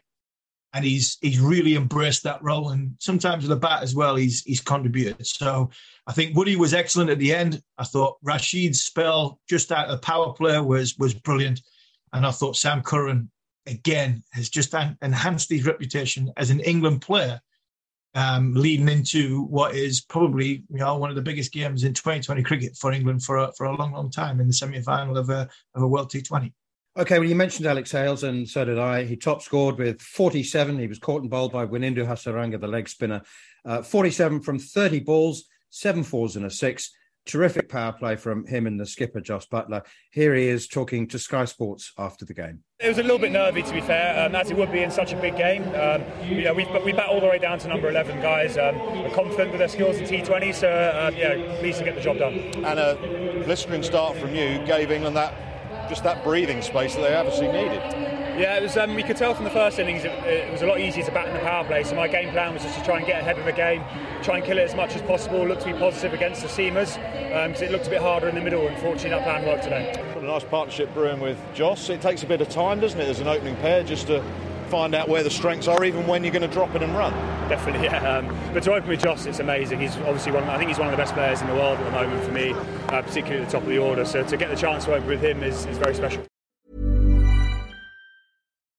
and 0.73 0.85
he's 0.85 1.19
he's 1.21 1.41
really 1.41 1.75
embraced 1.75 2.23
that 2.23 2.43
role. 2.43 2.71
And 2.71 2.95
sometimes 2.99 3.43
with 3.43 3.51
the 3.51 3.57
bat 3.57 3.83
as 3.83 3.95
well, 3.95 4.17
he's 4.17 4.43
he's 4.43 4.61
contributed. 4.61 5.27
So 5.27 5.71
I 6.07 6.13
think 6.13 6.37
Woody 6.37 6.57
was 6.57 6.75
excellent 6.75 7.11
at 7.11 7.19
the 7.19 7.35
end. 7.35 7.63
I 7.79 7.85
thought 7.85 8.19
Rashid's 8.25 8.83
spell 8.83 9.41
just 9.49 9.73
out 9.73 9.87
of 9.87 9.93
the 9.93 10.07
power 10.07 10.33
play 10.33 10.59
was 10.61 10.97
was 10.99 11.15
brilliant. 11.15 11.61
And 12.13 12.27
I 12.27 12.31
thought 12.31 12.57
Sam 12.57 12.83
Curran, 12.83 13.31
again, 13.67 14.23
has 14.33 14.49
just 14.49 14.75
enhanced 15.03 15.51
his 15.51 15.65
reputation 15.65 16.33
as 16.37 16.51
an 16.51 16.61
England 16.61 17.03
player, 17.03 17.41
um, 18.15 18.55
leading 18.55 18.89
into 18.89 19.43
what 19.45 19.75
is 19.75 20.01
probably 20.01 20.65
you 20.69 20.79
know 20.79 20.97
one 20.97 21.11
of 21.11 21.17
the 21.17 21.23
biggest 21.23 21.53
games 21.53 21.83
in 21.83 21.95
2020 21.95 22.43
cricket 22.45 22.77
for 22.77 22.93
England 22.93 23.25
for 23.25 23.39
a, 23.39 23.53
for 23.57 23.67
a 23.67 23.77
long, 23.77 23.93
long 23.93 24.11
time 24.11 24.41
in 24.41 24.47
the 24.47 24.53
semi 24.53 24.81
final 24.83 25.19
of 25.19 25.31
a, 25.31 25.49
of 25.75 25.83
a 25.83 25.89
World 25.89 26.13
T20. 26.13 26.53
Okay, 26.99 27.21
well, 27.21 27.29
you 27.29 27.37
mentioned 27.37 27.67
Alex 27.67 27.93
Hales, 27.93 28.25
and 28.25 28.49
so 28.49 28.65
did 28.65 28.79
I. 28.79 29.05
He 29.05 29.17
top 29.17 29.43
scored 29.43 29.79
with 29.79 30.03
47. 30.03 30.79
He 30.79 30.89
was 30.89 30.99
caught 30.99 31.23
and 31.23 31.31
bowled 31.31 31.53
by 31.53 31.65
Wanindu 31.65 32.05
Hasaranga, 32.05 32.61
the 32.61 32.67
leg 32.67 32.89
spinner. 32.89 33.23
Uh, 33.65 33.83
47 33.83 34.41
from 34.41 34.59
30 34.59 35.01
balls, 35.01 35.45
seven 35.71 36.03
fours 36.03 36.35
and 36.35 36.45
a 36.45 36.51
six 36.51 36.91
terrific 37.27 37.69
power 37.69 37.93
play 37.93 38.17
from 38.17 38.45
him 38.47 38.67
and 38.67 38.81
the 38.81 38.87
skipper, 38.87 39.21
Jos 39.21 39.47
Buttler. 39.47 39.85
Here 40.11 40.35
he 40.35 40.49
is 40.49 40.67
talking 40.67 41.07
to 41.09 41.19
Sky 41.19 41.45
Sports 41.45 41.93
after 41.99 42.25
the 42.25 42.35
game. 42.35 42.65
It 42.81 42.89
was 42.89 42.99
a 42.99 43.03
little 43.03 43.19
bit 43.19 43.31
nervy, 43.31 43.63
to 43.63 43.73
be 43.73 43.81
fair, 43.81 44.27
um, 44.27 44.35
as 44.35 44.51
it 44.51 44.57
would 44.57 44.73
be 44.73 44.83
in 44.83 44.91
such 44.91 45.13
a 45.13 45.21
big 45.21 45.37
game. 45.37 45.63
Um, 45.75 46.03
you 46.25 46.43
know, 46.43 46.55
we, 46.55 46.65
we 46.85 46.93
bat 46.93 47.09
all 47.09 47.21
the 47.21 47.29
way 47.29 47.39
down 47.39 47.59
to 47.61 47.69
number 47.69 47.89
11 47.89 48.21
guys. 48.21 48.57
Um, 48.57 48.81
are 48.81 49.11
confident 49.11 49.51
with 49.51 49.59
their 49.59 49.69
skills 49.69 49.99
in 49.99 50.07
T20, 50.07 50.55
so 50.55 50.69
uh, 50.69 51.13
yeah, 51.15 51.59
pleased 51.61 51.79
to 51.79 51.85
get 51.85 51.95
the 51.95 52.01
job 52.01 52.19
done. 52.19 52.35
And 52.65 52.79
a 52.79 53.43
blistering 53.45 53.83
start 53.83 54.17
from 54.17 54.35
you 54.35 54.59
gave 54.67 54.91
England 54.91 55.17
that 55.17 55.50
just 55.91 56.05
that 56.05 56.23
breathing 56.23 56.63
space 56.63 56.95
that 56.95 57.03
they 57.03 57.15
obviously 57.15 57.49
needed. 57.49 57.83
Yeah, 58.39 58.57
it 58.57 58.63
was. 58.63 58.77
Um, 58.77 58.95
we 58.95 59.03
could 59.03 59.17
tell 59.17 59.35
from 59.35 59.45
the 59.45 59.51
first 59.51 59.79
innings 59.79 60.05
it, 60.05 60.13
it, 60.25 60.51
was 60.51 60.63
a 60.63 60.67
lot 60.67 60.81
easier 60.81 61.05
to 61.05 61.13
bat 61.13 61.29
in 61.29 61.35
the 61.35 61.41
power 61.41 61.65
play. 61.65 61.83
So 61.83 61.97
my 61.97 62.09
game 62.09 62.31
plan 62.31 62.55
was 62.55 62.63
just 62.63 62.79
to 62.79 62.85
try 62.85 62.97
and 62.99 63.07
get 63.07 63.21
ahead 63.21 63.39
of 63.39 63.45
the 63.45 63.53
game, 63.53 63.83
try 64.23 64.37
and 64.37 64.45
kill 64.45 64.57
it 64.57 64.63
as 64.63 64.75
much 64.75 64.95
as 64.95 65.03
possible, 65.03 65.45
look 65.47 65.59
to 65.61 65.67
be 65.67 65.73
positive 65.73 66.15
against 66.15 66.41
the 66.41 66.49
seamers 66.49 66.95
because 67.43 67.61
um, 67.61 67.67
it 67.67 67.73
looked 67.73 67.89
a 67.89 67.91
bit 67.91 68.01
harder 68.01 68.29
in 68.29 68.37
the 68.37 68.41
middle. 68.41 68.67
Unfortunately, 68.67 69.11
that 69.11 69.25
plan 69.25 69.45
worked 69.45 69.65
today. 69.65 69.93
Got 70.15 70.23
a 70.23 70.27
nice 70.27 70.45
partnership 70.45 70.95
brewing 70.95 71.21
with 71.21 71.39
Jos. 71.55 71.91
It 71.91 72.01
takes 72.01 72.23
a 72.23 72.27
bit 72.27 72.41
of 72.41 72.49
time, 72.49 72.81
doesn't 72.81 72.99
it? 72.99 73.05
There's 73.05 73.21
an 73.21 73.29
opening 73.29 73.57
pair 73.57 73.83
just 73.83 74.07
to 74.07 74.25
find 74.71 74.95
out 74.95 75.09
where 75.09 75.23
the 75.23 75.31
strengths 75.31 75.69
are, 75.69 75.85
even 75.85 76.07
when 76.07 76.25
you're 76.25 76.33
going 76.33 76.49
to 76.49 76.49
drop 76.49 76.75
it 76.75 76.83
and 76.83 76.95
run. 76.95 77.13
Definitely, 77.49 77.85
yeah. 77.87 78.19
Um, 78.19 78.35
but 78.55 78.63
to 78.63 78.73
open 78.73 78.89
with 78.89 79.03
Jos, 79.03 79.27
it's 79.27 79.41
amazing. 79.41 79.81
He's 79.81 79.97
obviously 79.99 80.33
one. 80.33 80.45
I 80.45 80.57
think 80.57 80.69
he's 80.69 80.79
one 80.79 80.89
of 80.89 80.93
the 80.93 80.97
best 80.97 81.15
players 81.15 81.41
in 81.41 81.49
the 81.49 81.55
world 81.55 81.79
at 81.79 81.85
the 81.85 81.91
moment 81.91 82.25
for 82.25 82.33
me, 82.33 82.53
uh, 82.53 83.03
particularly 83.03 83.43
at 83.43 83.47
the 83.47 83.53
top 83.53 83.63
of 83.63 83.69
the 83.69 83.79
order. 83.79 84.05
So 84.05 84.23
to 84.23 84.37
get 84.37 84.49
the 84.49 84.57
chance 84.57 84.85
to 84.85 84.95
open 84.95 85.09
with 85.09 85.21
him 85.21 85.43
is, 85.43 85.67
is 85.67 85.77
very 85.77 85.95
special. 85.95 86.30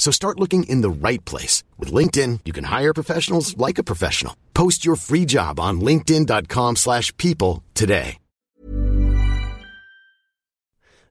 So 0.00 0.10
start 0.10 0.40
looking 0.40 0.62
in 0.64 0.80
the 0.80 0.90
right 0.90 1.22
place. 1.26 1.62
With 1.78 1.92
LinkedIn, 1.92 2.40
you 2.46 2.54
can 2.54 2.64
hire 2.64 2.94
professionals 2.94 3.56
like 3.58 3.78
a 3.78 3.84
professional. 3.84 4.34
Post 4.54 4.84
your 4.84 4.96
free 4.96 5.26
job 5.26 5.60
on 5.60 5.82
linkedin.com 5.82 6.76
slash 6.76 7.14
people 7.18 7.62
today. 7.74 8.16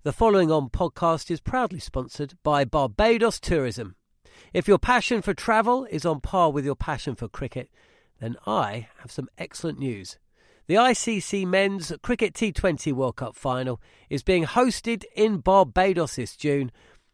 The 0.03 0.13
following 0.13 0.49
on 0.49 0.69
podcast 0.69 1.29
is 1.29 1.39
proudly 1.39 1.79
sponsored 1.79 2.33
by 2.41 2.65
Barbados 2.65 3.39
Tourism. 3.39 3.95
If 4.53 4.67
your 4.67 4.79
passion 4.79 5.21
for 5.21 5.33
travel 5.33 5.85
is 5.91 6.05
on 6.05 6.21
par 6.21 6.51
with 6.51 6.65
your 6.65 6.75
passion 6.75 7.15
for 7.15 7.27
cricket, 7.27 7.69
then 8.19 8.37
I 8.47 8.87
have 9.01 9.11
some 9.11 9.27
excellent 9.37 9.77
news. 9.77 10.17
The 10.67 10.75
ICC 10.75 11.45
Men's 11.45 11.91
Cricket 12.01 12.33
T20 12.33 12.93
World 12.93 13.17
Cup 13.17 13.35
final 13.35 13.81
is 14.09 14.23
being 14.23 14.45
hosted 14.45 15.03
in 15.15 15.39
Barbados 15.39 16.15
this 16.15 16.35
June, 16.35 16.71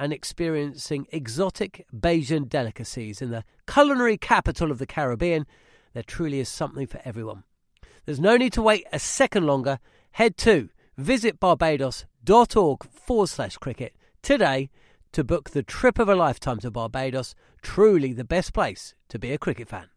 and 0.00 0.14
experiencing 0.14 1.06
exotic 1.12 1.84
Bajan 1.94 2.48
delicacies 2.48 3.20
in 3.20 3.30
the 3.30 3.44
culinary 3.70 4.16
capital 4.16 4.70
of 4.70 4.78
the 4.78 4.86
Caribbean, 4.86 5.46
there 5.92 6.02
truly 6.02 6.40
is 6.40 6.48
something 6.48 6.86
for 6.86 7.02
everyone. 7.04 7.44
There's 8.06 8.18
no 8.18 8.38
need 8.38 8.54
to 8.54 8.62
wait 8.62 8.86
a 8.94 8.98
second 8.98 9.44
longer. 9.44 9.78
Head 10.12 10.38
to 10.38 10.70
visitbarbados.org 10.98 12.84
forward 12.84 13.26
slash 13.28 13.58
cricket 13.58 13.94
today 14.22 14.70
to 15.12 15.22
book 15.22 15.50
the 15.50 15.62
trip 15.62 15.98
of 15.98 16.08
a 16.08 16.14
lifetime 16.14 16.60
to 16.60 16.70
Barbados, 16.70 17.34
truly 17.60 18.14
the 18.14 18.24
best 18.24 18.54
place 18.54 18.94
to 19.10 19.18
be 19.18 19.32
a 19.32 19.38
cricket 19.38 19.68
fan. 19.68 19.90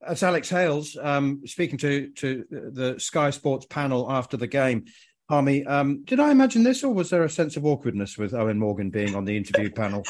That's 0.00 0.24
Alex 0.24 0.50
Hales 0.50 0.96
um, 1.00 1.42
speaking 1.44 1.78
to 1.78 2.08
to 2.10 2.44
the 2.50 2.98
Sky 2.98 3.30
Sports 3.30 3.66
panel 3.66 4.10
after 4.10 4.36
the 4.36 4.46
game. 4.48 4.86
Harmy, 5.28 5.64
um, 5.66 6.04
did 6.04 6.20
I 6.20 6.30
imagine 6.30 6.62
this, 6.62 6.82
or 6.82 6.92
was 6.92 7.10
there 7.10 7.24
a 7.24 7.28
sense 7.30 7.56
of 7.56 7.66
awkwardness 7.66 8.16
with 8.16 8.32
Eoin 8.32 8.56
Morgan 8.56 8.88
being 8.88 9.14
on 9.14 9.24
the 9.24 9.36
interview 9.36 9.70
panel? 9.74 10.02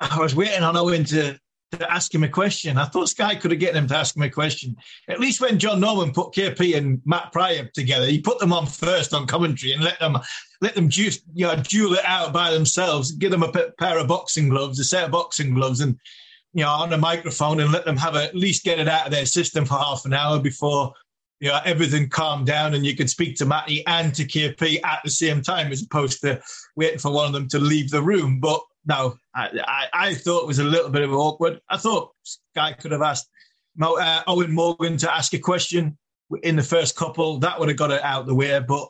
I 0.00 0.18
was 0.18 0.34
waiting 0.34 0.62
on 0.62 0.74
Eoin 0.74 1.08
to, 1.08 1.40
to 1.78 1.90
ask 1.92 2.14
him 2.14 2.24
a 2.24 2.28
question. 2.28 2.76
I 2.76 2.84
thought 2.84 3.08
Sky 3.08 3.34
could 3.34 3.52
have 3.52 3.60
getting 3.60 3.78
him 3.78 3.88
to 3.88 3.96
ask 3.96 4.14
him 4.14 4.22
a 4.22 4.30
question. 4.30 4.76
At 5.08 5.18
least 5.18 5.40
when 5.40 5.58
John 5.58 5.80
Norman 5.80 6.12
put 6.12 6.34
KP 6.34 6.76
and 6.76 7.00
Matt 7.06 7.32
Prior 7.32 7.70
together, 7.72 8.04
he 8.04 8.20
put 8.20 8.38
them 8.38 8.52
on 8.52 8.66
first 8.66 9.14
on 9.14 9.26
commentary 9.26 9.72
and 9.72 9.82
let 9.82 9.98
them 9.98 10.18
let 10.60 10.74
them 10.74 10.90
just 10.90 11.22
you 11.34 11.46
know 11.46 11.56
duel 11.56 11.94
it 11.94 12.04
out 12.04 12.32
by 12.32 12.50
themselves. 12.50 13.12
Give 13.12 13.30
them 13.30 13.42
a 13.42 13.52
pair 13.78 13.98
of 13.98 14.08
boxing 14.08 14.50
gloves, 14.50 14.78
a 14.78 14.84
set 14.84 15.04
of 15.04 15.10
boxing 15.10 15.54
gloves, 15.54 15.80
and 15.80 15.98
you 16.52 16.64
know 16.64 16.70
on 16.70 16.92
a 16.92 16.98
microphone, 16.98 17.60
and 17.60 17.72
let 17.72 17.86
them 17.86 17.96
have 17.96 18.14
a, 18.14 18.24
at 18.24 18.36
least 18.36 18.64
get 18.64 18.78
it 18.78 18.88
out 18.88 19.06
of 19.06 19.12
their 19.12 19.26
system 19.26 19.64
for 19.64 19.78
half 19.78 20.04
an 20.04 20.12
hour 20.12 20.38
before 20.38 20.92
you 21.40 21.48
know, 21.48 21.60
everything 21.64 22.08
calmed 22.08 22.46
down 22.46 22.74
and 22.74 22.84
you 22.84 22.96
could 22.96 23.08
speak 23.08 23.36
to 23.36 23.46
Matty 23.46 23.86
and 23.86 24.14
to 24.14 24.24
KP 24.24 24.80
at 24.84 25.00
the 25.04 25.10
same 25.10 25.40
time 25.40 25.70
as 25.70 25.82
opposed 25.82 26.20
to 26.22 26.40
waiting 26.76 26.98
for 26.98 27.12
one 27.12 27.26
of 27.26 27.32
them 27.32 27.48
to 27.48 27.58
leave 27.58 27.90
the 27.90 28.02
room. 28.02 28.40
But 28.40 28.60
no, 28.86 29.16
I, 29.34 29.50
I, 29.66 29.86
I 29.92 30.14
thought 30.14 30.42
it 30.42 30.46
was 30.46 30.58
a 30.58 30.64
little 30.64 30.90
bit 30.90 31.02
of 31.02 31.12
awkward. 31.12 31.60
I 31.68 31.76
thought 31.76 32.12
Sky 32.24 32.72
could 32.72 32.92
have 32.92 33.02
asked 33.02 33.28
uh, 33.80 34.24
Eoin 34.24 34.50
Morgan 34.50 34.96
to 34.98 35.14
ask 35.14 35.32
a 35.34 35.38
question 35.38 35.96
in 36.42 36.56
the 36.56 36.62
first 36.62 36.96
couple. 36.96 37.38
That 37.38 37.58
would 37.58 37.68
have 37.68 37.78
got 37.78 37.92
it 37.92 38.02
out 38.02 38.26
the 38.26 38.34
way, 38.34 38.58
but 38.60 38.88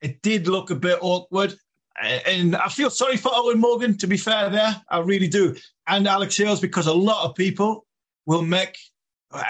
it 0.00 0.22
did 0.22 0.46
look 0.46 0.70
a 0.70 0.76
bit 0.76 0.98
awkward. 1.00 1.54
And 2.00 2.54
I 2.54 2.68
feel 2.68 2.90
sorry 2.90 3.16
for 3.16 3.32
Eoin 3.32 3.56
Morgan, 3.56 3.98
to 3.98 4.06
be 4.06 4.16
fair, 4.16 4.50
there. 4.50 4.80
I 4.88 5.00
really 5.00 5.26
do. 5.26 5.56
And 5.88 6.06
Alex 6.06 6.36
Hales, 6.36 6.60
because 6.60 6.86
a 6.86 6.92
lot 6.92 7.24
of 7.24 7.34
people 7.34 7.86
will 8.26 8.42
make 8.42 8.76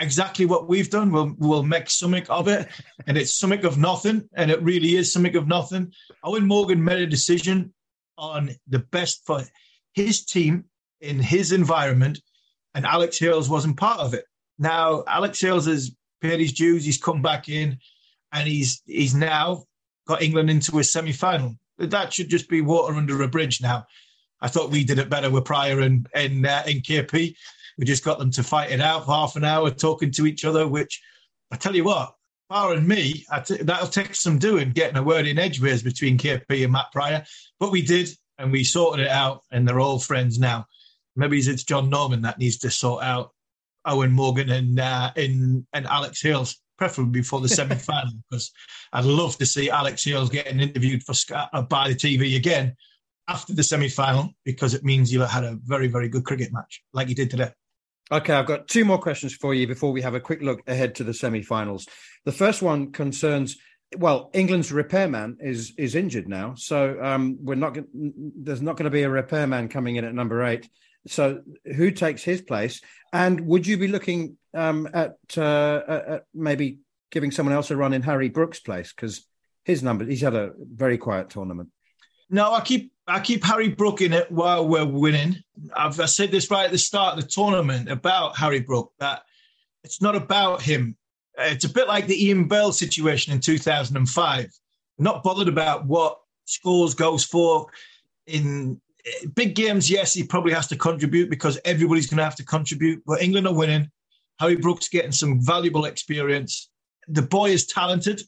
exactly 0.01 0.45
what 0.45 0.69
we've 0.69 0.91
done. 0.91 1.13
We'll 1.13 1.35
we'll 1.39 1.63
make 1.63 1.91
something 1.91 2.27
of 2.29 2.49
it, 2.49 2.69
and 3.07 3.17
it's 3.17 3.35
something 3.35 3.65
of 3.65 3.79
nothing, 3.79 4.29
and 4.35 4.51
it 4.51 4.63
really 4.63 4.97
is 4.97 5.13
something 5.13 5.37
of 5.37 5.47
nothing. 5.47 5.93
Eoin 6.25 6.47
Morgan 6.47 6.83
made 6.83 7.01
a 7.01 7.07
decision 7.07 7.73
on 8.17 8.51
the 8.67 8.81
best 8.81 9.23
for 9.25 9.43
his 9.93 10.25
team 10.25 10.65
in 11.01 11.19
his 11.21 11.53
environment, 11.53 12.21
and 12.75 12.85
Alex 12.85 13.19
Hales 13.19 13.49
wasn't 13.49 13.77
part 13.77 14.01
of 14.01 14.15
it. 14.15 14.25
Now 14.59 15.05
Alex 15.07 15.41
Hales 15.41 15.67
has 15.67 15.93
paid 16.21 16.41
his 16.41 16.53
dues. 16.53 16.85
He's 16.85 17.01
come 17.01 17.23
back 17.23 17.49
in, 17.49 17.79
and 18.33 18.49
he's 18.49 18.83
he's 18.87 19.15
now 19.15 19.65
got 20.07 20.23
England 20.23 20.51
into 20.51 20.79
a 20.79 20.85
semi 20.85 21.13
final. 21.13 21.55
That 21.79 22.13
should 22.13 22.29
just 22.29 22.49
be 22.49 22.61
water 22.61 22.95
under 22.95 23.23
a 23.23 23.29
bridge 23.29 23.61
now. 23.61 23.87
I 24.41 24.49
thought 24.49 24.71
we 24.71 24.85
did 24.85 24.99
it 24.99 25.11
better 25.11 25.31
with 25.31 25.45
Prior 25.45 25.81
and 25.81 26.09
and 26.15 26.45
uh, 26.45 26.63
in 26.67 26.81
KP. 26.81 27.37
We 27.79 27.85
just 27.85 28.05
got 28.05 28.19
them 28.19 28.31
to 28.33 28.43
fight 28.43 28.73
it 28.73 28.81
out 28.81 29.07
for 29.07 29.13
half 29.13 29.37
an 29.37 29.45
hour, 29.45 29.71
talking 29.71 30.11
to 30.13 30.27
each 30.27 30.45
other. 30.45 30.67
Which 30.67 31.01
I 31.51 31.57
tell 31.57 31.75
you 31.75 31.85
what, 31.85 32.13
Bar 32.49 32.73
and 32.73 32.89
me, 32.89 33.27
t- 33.45 33.63
that'll 33.63 33.89
take 33.89 34.15
some 34.15 34.39
doing, 34.39 34.71
getting 34.71 34.97
a 34.97 35.03
word 35.03 35.27
in 35.27 35.39
edgeways 35.39 35.83
between 35.83 36.17
KP 36.17 36.65
and 36.65 36.73
Matt 36.73 36.87
Prior. 36.93 37.25
But 37.61 37.73
we 37.73 37.83
did, 37.83 38.09
and 38.39 38.51
we 38.51 38.65
sorted 38.65 39.05
it 39.05 39.11
out, 39.11 39.43
and 39.53 39.69
they're 39.69 39.81
all 39.81 39.99
friends 39.99 40.39
now. 40.39 40.67
Maybe 41.15 41.39
it's 41.39 41.65
John 41.65 41.91
Norman 41.91 42.23
that 42.23 42.39
needs 42.39 42.59
to 42.59 42.71
sort 42.71 43.05
out 43.05 43.33
Eoin 43.87 44.13
Morgan 44.13 44.51
and 44.51 44.81
uh, 44.81 45.11
and, 45.15 45.67
and 45.75 45.87
Alex 45.87 46.23
Hales, 46.23 46.57
preferably 46.79 47.21
before 47.21 47.41
the 47.41 47.49
semi 47.51 47.75
final, 47.75 48.13
because 48.31 48.51
I'd 48.95 49.05
love 49.05 49.37
to 49.39 49.47
see 49.47 49.69
Alex 49.69 50.05
Hales 50.05 50.31
getting 50.31 50.61
interviewed 50.61 51.03
for 51.03 51.15
uh, 51.35 51.63
by 51.63 51.89
the 51.89 51.95
TV 51.95 52.37
again 52.37 52.75
after 53.29 53.53
the 53.53 53.63
semi 53.63 53.89
final, 53.89 54.31
because 54.47 54.73
it 54.73 54.85
means 54.85 55.13
you've 55.13 55.29
had 55.29 55.45
a 55.45 55.59
very, 55.65 55.87
very 55.87 56.09
good 56.09 56.25
cricket 56.25 56.51
match 56.51 56.83
like 56.95 57.11
you 57.11 57.15
did 57.15 57.31
today. 57.31 57.51
Okay, 58.11 58.33
I've 58.33 58.47
got 58.47 58.69
two 58.69 58.85
more 58.85 58.99
questions 58.99 59.35
for 59.35 59.53
you 59.53 59.67
before 59.67 59.93
we 59.93 60.01
have 60.03 60.15
a 60.15 60.21
quick 60.21 60.41
look 60.41 60.63
ahead 60.67 60.95
to 60.97 61.05
the 61.05 61.13
semi-finals. 61.13 61.87
The 62.25 62.33
first 62.33 62.63
one 62.63 62.93
concerns 62.93 63.59
well, 63.97 64.31
England's 64.35 64.71
repairman 64.71 65.39
is 65.41 65.73
is 65.79 65.95
injured 65.95 66.29
now, 66.29 66.55
so 66.57 67.03
um, 67.03 67.39
we're 67.41 67.55
not. 67.55 67.79
There's 67.95 68.61
not 68.61 68.77
going 68.77 68.85
to 68.85 68.91
be 68.91 69.03
a 69.03 69.09
repairman 69.09 69.69
coming 69.69 69.97
in 69.97 70.05
at 70.05 70.15
number 70.15 70.45
eight. 70.45 70.69
So 71.07 71.41
who 71.65 71.91
takes 71.91 72.23
his 72.23 72.43
place? 72.43 72.83
And 73.13 73.41
would 73.47 73.67
you 73.67 73.79
be 73.79 73.89
looking 73.89 74.37
um, 74.53 74.89
at, 74.93 75.17
uh, 75.39 75.83
at 75.89 76.25
maybe 76.35 76.81
giving 77.11 77.31
someone 77.31 77.55
else 77.55 77.71
a 77.71 77.77
run 77.77 77.95
in 77.95 78.03
Harry 78.03 78.29
Brook's 78.29 78.61
place 78.61 78.93
because 78.93 79.27
his 79.65 79.83
number? 79.83 80.05
He's 80.05 80.21
had 80.21 80.35
a 80.35 80.53
very 80.59 80.99
quiet 80.99 81.31
tournament. 81.31 81.71
No, 82.31 82.53
I 82.53 82.61
keep 82.61 82.93
I 83.07 83.21
keep 83.21 83.43
Harry 83.45 83.69
Brook 83.69 84.03
in 84.03 84.13
it 84.13 84.31
while 84.31 84.69
we're 84.69 84.85
winning. 84.85 85.37
I've 85.75 85.99
I 85.99 86.07
said 86.07 86.31
this 86.31 86.51
right 86.51 86.67
at 86.67 86.71
the 86.71 86.79
start 86.79 87.17
of 87.17 87.25
the 87.25 87.29
tournament 87.29 87.91
about 87.91 88.37
Harry 88.37 88.61
Brook 88.61 88.93
that 88.99 89.23
it's 89.83 90.03
not 90.03 90.15
about 90.15 90.61
him. 90.63 90.97
It's 91.39 91.65
a 91.65 91.73
bit 91.73 91.89
like 91.89 92.07
the 92.07 92.27
Ian 92.27 92.49
Bell 92.49 92.73
situation 92.73 93.33
in 93.33 93.41
2005. 93.41 94.51
Not 94.99 95.23
bothered 95.23 95.49
about 95.49 95.87
what 95.87 96.19
scores 96.45 96.95
goes 96.95 97.25
for 97.25 97.69
in 98.27 98.81
big 99.35 99.55
games. 99.55 99.91
Yes, 99.91 100.13
he 100.13 100.25
probably 100.25 100.53
has 100.53 100.67
to 100.69 100.77
contribute 100.77 101.31
because 101.31 101.59
everybody's 101.65 102.07
going 102.07 102.19
to 102.19 102.25
have 102.25 102.37
to 102.37 102.45
contribute. 102.45 103.03
But 103.07 103.23
England 103.23 103.47
are 103.47 103.55
winning. 103.55 103.91
Harry 104.41 104.57
Brook's 104.57 104.89
getting 104.89 105.13
some 105.13 105.41
valuable 105.41 105.85
experience. 105.85 106.71
The 107.09 107.23
boy 107.23 107.51
is 107.51 107.67
talented, 107.67 108.23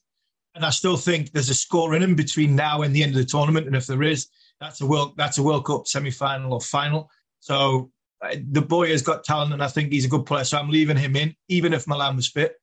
and 0.55 0.65
I 0.65 0.71
still 0.71 0.97
think 0.97 1.31
there's 1.31 1.49
a 1.49 1.55
score 1.55 1.95
in 1.95 2.03
him 2.03 2.15
between 2.15 2.57
now 2.57 2.83
and 2.83 2.95
the 2.95 3.03
end 3.03 3.13
of 3.13 3.19
the 3.19 3.25
tournament. 3.25 3.67
And 3.67 3.77
if 3.77 3.87
there 3.87 4.03
is, 4.03 4.29
that's 4.61 4.81
a 4.81 4.87
world 4.87 5.15
that's 5.17 5.39
a 5.39 5.43
World 5.43 5.65
Cup 5.65 5.87
semi 5.87 6.11
final 6.11 6.53
or 6.53 6.61
final. 6.61 7.11
So 7.41 7.91
uh, 8.23 8.37
the 8.51 8.63
boy 8.63 8.91
has 8.91 9.03
got 9.03 9.25
talent, 9.25 9.53
and 9.53 9.63
I 9.63 9.69
think 9.69 9.93
he's 9.93 10.05
a 10.05 10.09
good 10.09 10.27
player. 10.27 10.45
So 10.45 10.59
I'm 10.59 10.71
leaving 10.71 10.97
him 10.97 11.17
in, 11.17 11.35
even 11.49 11.73
if 11.73 11.87
Malan 11.87 12.17
was 12.17 12.29
fit. 12.29 12.57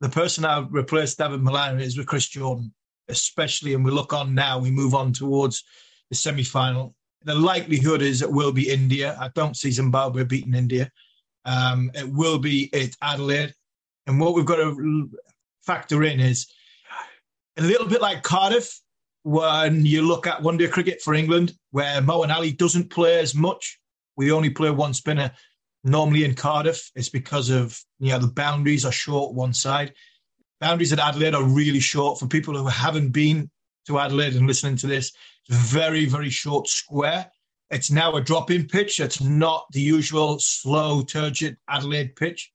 The 0.00 0.08
person 0.08 0.44
I 0.44 0.58
would 0.58 0.74
replace 0.74 1.14
Dawid 1.14 1.42
Malan 1.42 1.80
is 1.80 1.96
with 1.98 2.06
Chris 2.06 2.28
Jordan, 2.28 2.72
especially. 3.08 3.74
And 3.74 3.84
we 3.84 3.90
look 3.90 4.12
on 4.12 4.34
now, 4.34 4.58
we 4.58 4.70
move 4.70 4.94
on 4.94 5.12
towards 5.12 5.64
the 6.10 6.16
semi 6.16 6.44
final. 6.44 6.94
The 7.24 7.34
likelihood 7.34 8.02
is 8.02 8.22
it 8.22 8.30
will 8.30 8.52
be 8.52 8.70
India. 8.70 9.16
I 9.20 9.30
don't 9.34 9.56
see 9.56 9.70
Zimbabwe 9.70 10.24
beating 10.24 10.54
India. 10.54 10.90
Um, 11.44 11.90
it 11.94 12.08
will 12.08 12.38
be 12.38 12.70
at 12.72 12.90
Adelaide. 13.02 13.52
And 14.06 14.20
what 14.20 14.34
we've 14.34 14.46
got 14.46 14.56
to 14.56 15.10
factor 15.62 16.04
in 16.04 16.20
is 16.20 16.46
a 17.56 17.62
little 17.62 17.86
bit 17.86 18.02
like 18.02 18.22
Cardiff, 18.22 18.80
when 19.22 19.84
you 19.84 20.02
look 20.02 20.26
at 20.26 20.42
one 20.42 20.56
day 20.56 20.68
cricket 20.68 21.02
for 21.02 21.14
England, 21.14 21.52
where 21.70 22.00
Moeen 22.00 22.32
Ali 22.32 22.52
doesn't 22.52 22.90
play 22.90 23.18
as 23.18 23.34
much, 23.34 23.80
we 24.16 24.30
only 24.30 24.50
play 24.50 24.70
one 24.70 24.94
spinner. 24.94 25.32
Normally 25.82 26.24
in 26.24 26.34
Cardiff, 26.34 26.90
it's 26.94 27.08
because 27.08 27.50
of 27.50 27.78
you 27.98 28.10
know 28.10 28.18
the 28.18 28.28
boundaries 28.28 28.84
are 28.84 28.92
short 28.92 29.34
one 29.34 29.52
side. 29.52 29.94
Boundaries 30.60 30.92
at 30.92 30.98
Adelaide 30.98 31.34
are 31.34 31.44
really 31.44 31.80
short 31.80 32.18
for 32.18 32.26
people 32.26 32.56
who 32.56 32.66
haven't 32.66 33.10
been 33.10 33.50
to 33.86 33.98
Adelaide 33.98 34.34
and 34.34 34.46
listening 34.46 34.76
to 34.76 34.86
this. 34.86 35.12
It's 35.48 35.58
very 35.58 36.06
very 36.06 36.30
short 36.30 36.68
square. 36.68 37.30
It's 37.70 37.90
now 37.90 38.14
a 38.14 38.20
drop-in 38.20 38.68
pitch. 38.68 39.00
It's 39.00 39.20
not 39.20 39.66
the 39.72 39.80
usual 39.80 40.38
slow, 40.38 41.02
turgid 41.02 41.56
Adelaide 41.68 42.14
pitch. 42.14 42.52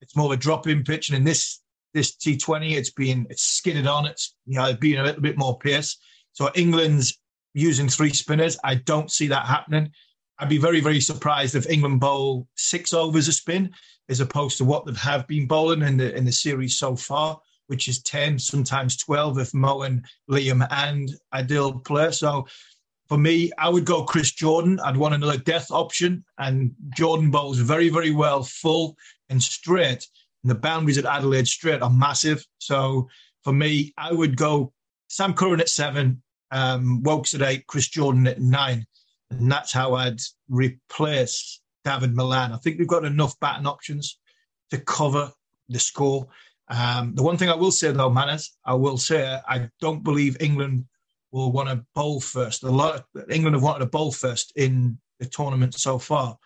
It's 0.00 0.16
more 0.16 0.26
of 0.26 0.32
a 0.32 0.36
drop-in 0.36 0.82
pitch, 0.82 1.08
and 1.08 1.16
in 1.16 1.24
this 1.24 1.60
this 1.94 2.16
T20, 2.16 2.72
it's 2.72 2.90
been 2.90 3.26
it's 3.30 3.42
skidded 3.42 3.86
on. 3.86 4.06
It's 4.06 4.34
you 4.46 4.58
know 4.58 4.74
being 4.74 4.98
a 4.98 5.04
little 5.04 5.22
bit 5.22 5.38
more 5.38 5.58
pace. 5.58 5.96
So 6.32 6.50
England's 6.54 7.18
using 7.54 7.88
three 7.88 8.12
spinners. 8.12 8.58
I 8.62 8.76
don't 8.76 9.10
see 9.10 9.26
that 9.28 9.46
happening. 9.46 9.90
I'd 10.38 10.48
be 10.48 10.58
very, 10.58 10.80
very 10.80 11.00
surprised 11.00 11.54
if 11.54 11.68
England 11.68 12.00
bowl 12.00 12.46
six 12.54 12.92
overs 12.92 13.28
a 13.28 13.32
spin 13.32 13.70
as 14.08 14.20
opposed 14.20 14.56
to 14.58 14.64
what 14.64 14.86
they 14.86 14.92
have 14.94 15.26
been 15.26 15.46
bowling 15.46 15.82
in 15.82 15.96
the 15.96 16.14
in 16.16 16.24
the 16.24 16.32
series 16.32 16.78
so 16.78 16.94
far, 16.94 17.40
which 17.66 17.88
is 17.88 18.02
10, 18.02 18.38
sometimes 18.38 18.96
12 18.98 19.38
if 19.38 19.54
Mo 19.54 19.82
and 19.82 20.04
Liam 20.30 20.66
and 20.70 21.10
Adil 21.34 21.84
play. 21.84 22.12
So 22.12 22.46
for 23.08 23.18
me, 23.18 23.50
I 23.58 23.68
would 23.68 23.84
go 23.84 24.04
Chris 24.04 24.32
Jordan. 24.32 24.78
I'd 24.80 24.96
want 24.96 25.14
another 25.14 25.38
death 25.38 25.70
option. 25.70 26.24
And 26.38 26.72
Jordan 26.94 27.30
bowls 27.30 27.58
very, 27.58 27.88
very 27.88 28.10
well, 28.10 28.42
full 28.42 28.96
and 29.30 29.42
straight. 29.42 30.06
And 30.42 30.50
the 30.50 30.54
boundaries 30.54 30.98
at 30.98 31.04
Adelaide 31.04 31.48
straight 31.48 31.82
are 31.82 31.90
massive. 31.90 32.44
So 32.58 33.08
for 33.44 33.52
me, 33.52 33.92
I 33.96 34.12
would 34.12 34.36
go 34.36 34.72
Sam 35.08 35.34
Curran 35.34 35.60
at 35.60 35.68
seven, 35.68 36.22
um, 36.50 37.02
Woakes 37.02 37.34
at 37.34 37.42
eight, 37.42 37.66
Chris 37.66 37.88
Jordan 37.88 38.26
at 38.26 38.40
nine. 38.40 38.86
And 39.30 39.50
that's 39.50 39.72
how 39.72 39.94
I'd 39.94 40.20
replace 40.48 41.60
David 41.84 42.14
Malan. 42.14 42.52
I 42.52 42.56
think 42.56 42.78
we've 42.78 42.88
got 42.88 43.04
enough 43.04 43.38
batting 43.40 43.66
options 43.66 44.18
to 44.70 44.78
cover 44.78 45.32
the 45.68 45.78
score. 45.78 46.28
Um, 46.68 47.14
the 47.14 47.22
one 47.22 47.36
thing 47.36 47.48
I 47.48 47.54
will 47.54 47.70
say 47.70 47.90
though, 47.92 48.10
Manners, 48.10 48.56
I 48.64 48.74
will 48.74 48.98
say 48.98 49.38
I 49.48 49.68
don't 49.80 50.04
believe 50.04 50.36
England 50.40 50.84
will 51.32 51.52
want 51.52 51.68
to 51.68 51.84
bowl 51.94 52.20
first. 52.20 52.62
A 52.62 52.70
lot 52.70 52.94
of, 52.94 53.30
England 53.30 53.54
have 53.54 53.62
wanted 53.62 53.80
to 53.80 53.86
bowl 53.86 54.12
first 54.12 54.52
in 54.56 54.98
the 55.18 55.26
tournament 55.26 55.74
so 55.74 55.98
far. 55.98 56.36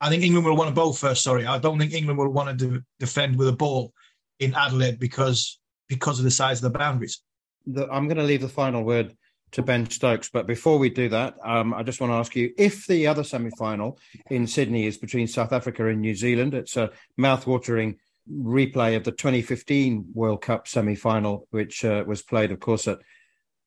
I 0.00 0.08
think 0.08 0.22
England 0.22 0.46
will 0.46 0.56
want 0.56 0.68
to 0.68 0.74
bowl 0.74 0.92
first. 0.92 1.22
Sorry, 1.22 1.46
I 1.46 1.58
don't 1.58 1.78
think 1.78 1.92
England 1.92 2.18
will 2.18 2.28
want 2.28 2.58
to 2.58 2.68
de- 2.68 2.84
defend 3.00 3.36
with 3.36 3.48
a 3.48 3.52
ball 3.52 3.92
in 4.38 4.54
Adelaide 4.54 4.98
because 4.98 5.58
because 5.88 6.18
of 6.18 6.24
the 6.24 6.30
size 6.30 6.62
of 6.62 6.72
the 6.72 6.78
boundaries. 6.78 7.22
The, 7.66 7.88
I'm 7.90 8.06
going 8.06 8.18
to 8.18 8.24
leave 8.24 8.42
the 8.42 8.48
final 8.48 8.84
word 8.84 9.16
to 9.52 9.62
Ben 9.62 9.88
Stokes. 9.88 10.28
But 10.28 10.46
before 10.46 10.78
we 10.78 10.90
do 10.90 11.08
that, 11.08 11.34
um, 11.42 11.72
I 11.72 11.82
just 11.82 12.00
want 12.00 12.12
to 12.12 12.16
ask 12.16 12.36
you 12.36 12.52
if 12.58 12.86
the 12.86 13.06
other 13.06 13.24
semi 13.24 13.50
final 13.58 13.98
in 14.30 14.46
Sydney 14.46 14.86
is 14.86 14.98
between 14.98 15.26
South 15.26 15.52
Africa 15.52 15.86
and 15.86 16.00
New 16.00 16.14
Zealand, 16.14 16.54
it's 16.54 16.76
a 16.76 16.90
mouth-watering 17.16 17.96
replay 18.30 18.94
of 18.94 19.04
the 19.04 19.12
2015 19.12 20.10
World 20.12 20.42
Cup 20.42 20.68
semi 20.68 20.94
final, 20.94 21.46
which 21.50 21.84
uh, 21.84 22.04
was 22.06 22.22
played, 22.22 22.52
of 22.52 22.60
course, 22.60 22.86
at 22.86 22.98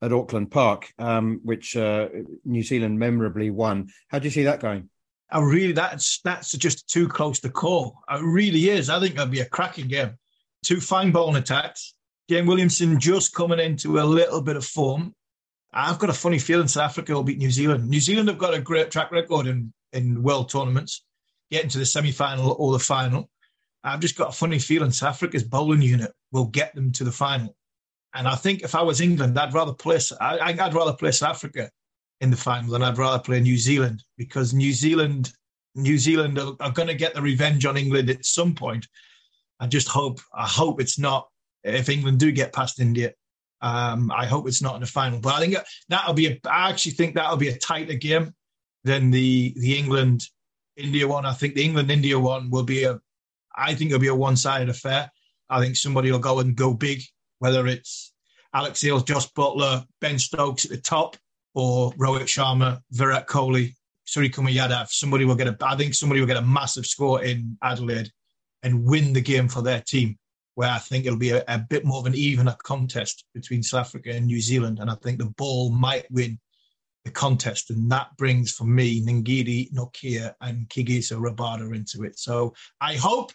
at 0.03 0.11
Auckland 0.11 0.49
Park, 0.49 0.91
um, 0.97 1.41
which 1.43 1.77
uh, 1.77 2.09
New 2.43 2.63
Zealand 2.63 2.97
memorably 2.97 3.51
won. 3.51 3.89
How 4.07 4.17
do 4.19 4.25
you 4.25 4.31
see 4.31 4.43
that 4.43 4.59
going? 4.59 4.89
I 5.31 5.39
really 5.39 5.71
that's 5.71 6.19
that's 6.23 6.51
just 6.51 6.89
too 6.89 7.07
close 7.07 7.39
to 7.39 7.49
call. 7.49 7.99
It 8.09 8.21
really 8.21 8.69
is. 8.69 8.89
I 8.89 8.99
think 8.99 9.15
it'll 9.15 9.27
be 9.27 9.39
a 9.39 9.45
cracking 9.45 9.87
game. 9.87 10.17
Two 10.63 10.81
fine 10.81 11.11
bowling 11.11 11.37
attacks. 11.37 11.95
Kane 12.29 12.45
Williamson 12.45 12.99
just 12.99 13.33
coming 13.33 13.59
into 13.59 13.99
a 13.99 14.03
little 14.03 14.41
bit 14.41 14.55
of 14.55 14.65
form. 14.65 15.13
I've 15.73 15.99
got 15.99 16.09
a 16.09 16.13
funny 16.13 16.39
feeling 16.39 16.67
South 16.67 16.91
Africa 16.91 17.13
will 17.13 17.23
beat 17.23 17.37
New 17.37 17.51
Zealand. 17.51 17.89
New 17.89 18.01
Zealand 18.01 18.27
have 18.27 18.37
got 18.37 18.53
a 18.53 18.59
great 18.59 18.91
track 18.91 19.11
record 19.11 19.47
in, 19.47 19.73
in 19.93 20.21
world 20.21 20.49
tournaments, 20.49 21.03
getting 21.49 21.69
to 21.69 21.77
the 21.77 21.85
semi 21.85 22.11
final 22.11 22.55
or 22.59 22.73
the 22.73 22.79
final. 22.79 23.29
I've 23.83 24.01
just 24.01 24.17
got 24.17 24.29
a 24.29 24.33
funny 24.33 24.59
feeling 24.59 24.91
South 24.91 25.15
Africa's 25.15 25.43
bowling 25.43 25.81
unit 25.81 26.11
will 26.31 26.45
get 26.45 26.75
them 26.75 26.91
to 26.93 27.03
the 27.03 27.11
final. 27.11 27.55
And 28.13 28.27
I 28.27 28.35
think 28.35 28.63
if 28.63 28.75
I 28.75 28.81
was 28.81 28.99
England, 28.99 29.39
I'd 29.39 29.53
rather 29.53 29.73
play. 29.73 29.99
I, 30.19 30.51
would 30.51 30.73
rather 30.73 30.93
play 30.93 31.11
South 31.11 31.35
Africa 31.35 31.71
in 32.21 32.31
the 32.31 32.37
final 32.37 32.71
than 32.71 32.83
I'd 32.83 32.97
rather 32.97 33.21
play 33.21 33.39
New 33.39 33.57
Zealand 33.57 34.03
because 34.17 34.53
New 34.53 34.71
Zealand, 34.71 35.33
New 35.75 35.97
Zealand 35.97 36.37
are, 36.39 36.53
are 36.59 36.71
going 36.71 36.87
to 36.87 36.93
get 36.93 37.13
the 37.13 37.21
revenge 37.21 37.65
on 37.65 37.77
England 37.77 38.09
at 38.09 38.25
some 38.25 38.55
point. 38.55 38.87
I 39.59 39.67
just 39.67 39.87
hope. 39.87 40.19
I 40.33 40.47
hope 40.47 40.79
it's 40.79 40.97
not. 40.97 41.27
If 41.63 41.89
England 41.89 42.19
do 42.19 42.31
get 42.31 42.53
past 42.53 42.79
India, 42.79 43.13
um, 43.61 44.11
I 44.11 44.25
hope 44.25 44.47
it's 44.47 44.61
not 44.61 44.75
in 44.75 44.81
the 44.81 44.87
final. 44.87 45.19
But 45.19 45.35
I 45.35 45.39
think 45.39 45.57
that'll 45.89 46.13
be. 46.13 46.27
A, 46.27 46.39
I 46.49 46.69
actually 46.69 46.93
think 46.93 47.15
that'll 47.15 47.37
be 47.37 47.49
a 47.49 47.57
tighter 47.57 47.93
game 47.93 48.33
than 48.83 49.11
the 49.11 49.53
the 49.57 49.77
England 49.77 50.27
India 50.77 51.07
one. 51.07 51.25
I 51.25 51.33
think 51.33 51.55
the 51.55 51.63
England 51.63 51.91
India 51.91 52.17
one 52.17 52.49
will 52.49 52.63
be 52.63 52.83
a. 52.83 52.99
I 53.55 53.75
think 53.75 53.91
it'll 53.91 53.99
be 53.99 54.07
a 54.07 54.15
one 54.15 54.35
sided 54.35 54.69
affair. 54.69 55.11
I 55.49 55.59
think 55.59 55.75
somebody 55.75 56.11
will 56.11 56.19
go 56.19 56.39
and 56.39 56.55
go 56.55 56.73
big 56.73 57.01
whether 57.41 57.65
it's 57.65 58.13
Alex 58.53 58.81
Hales, 58.81 59.03
Josh 59.03 59.27
Buttler, 59.33 59.83
Ben 59.99 60.19
Stokes 60.19 60.63
at 60.63 60.71
the 60.71 60.77
top, 60.77 61.17
or 61.53 61.91
Rohit 61.93 62.23
Sharma, 62.23 62.79
Virat 62.91 63.27
Kohli, 63.27 63.73
Suryakumar 64.07 64.53
Yadav. 64.53 64.89
Somebody 64.89 65.25
will 65.25 65.35
get 65.35 65.47
a, 65.47 65.57
I 65.61 65.75
think 65.75 65.93
somebody 65.93 66.19
will 66.19 66.27
get 66.27 66.37
a 66.37 66.41
massive 66.41 66.85
score 66.85 67.23
in 67.23 67.57
Adelaide 67.63 68.11
and 68.63 68.85
win 68.85 69.13
the 69.13 69.21
game 69.21 69.47
for 69.47 69.61
their 69.61 69.81
team. 69.81 70.17
Where 70.55 70.69
I 70.69 70.79
think 70.79 71.05
it'll 71.05 71.17
be 71.17 71.31
a, 71.31 71.43
a 71.47 71.59
bit 71.59 71.85
more 71.85 71.99
of 71.99 72.05
an 72.05 72.15
evener 72.15 72.55
contest 72.61 73.25
between 73.33 73.63
South 73.63 73.87
Africa 73.87 74.11
and 74.11 74.25
New 74.25 74.41
Zealand, 74.41 74.79
and 74.79 74.91
I 74.91 74.95
think 74.95 75.17
the 75.17 75.33
ball 75.37 75.71
might 75.71 76.11
win 76.11 76.39
the 77.05 77.11
contest, 77.11 77.69
and 77.69 77.89
that 77.91 78.15
brings 78.17 78.51
for 78.51 78.65
me 78.65 79.01
Ngidi, 79.01 79.73
Nortje, 79.73 80.33
and 80.41 80.67
Kagiso 80.69 81.19
Rabada 81.19 81.73
into 81.73 82.03
it. 82.03 82.19
So 82.19 82.53
I 82.79 82.95
hope 82.95 83.31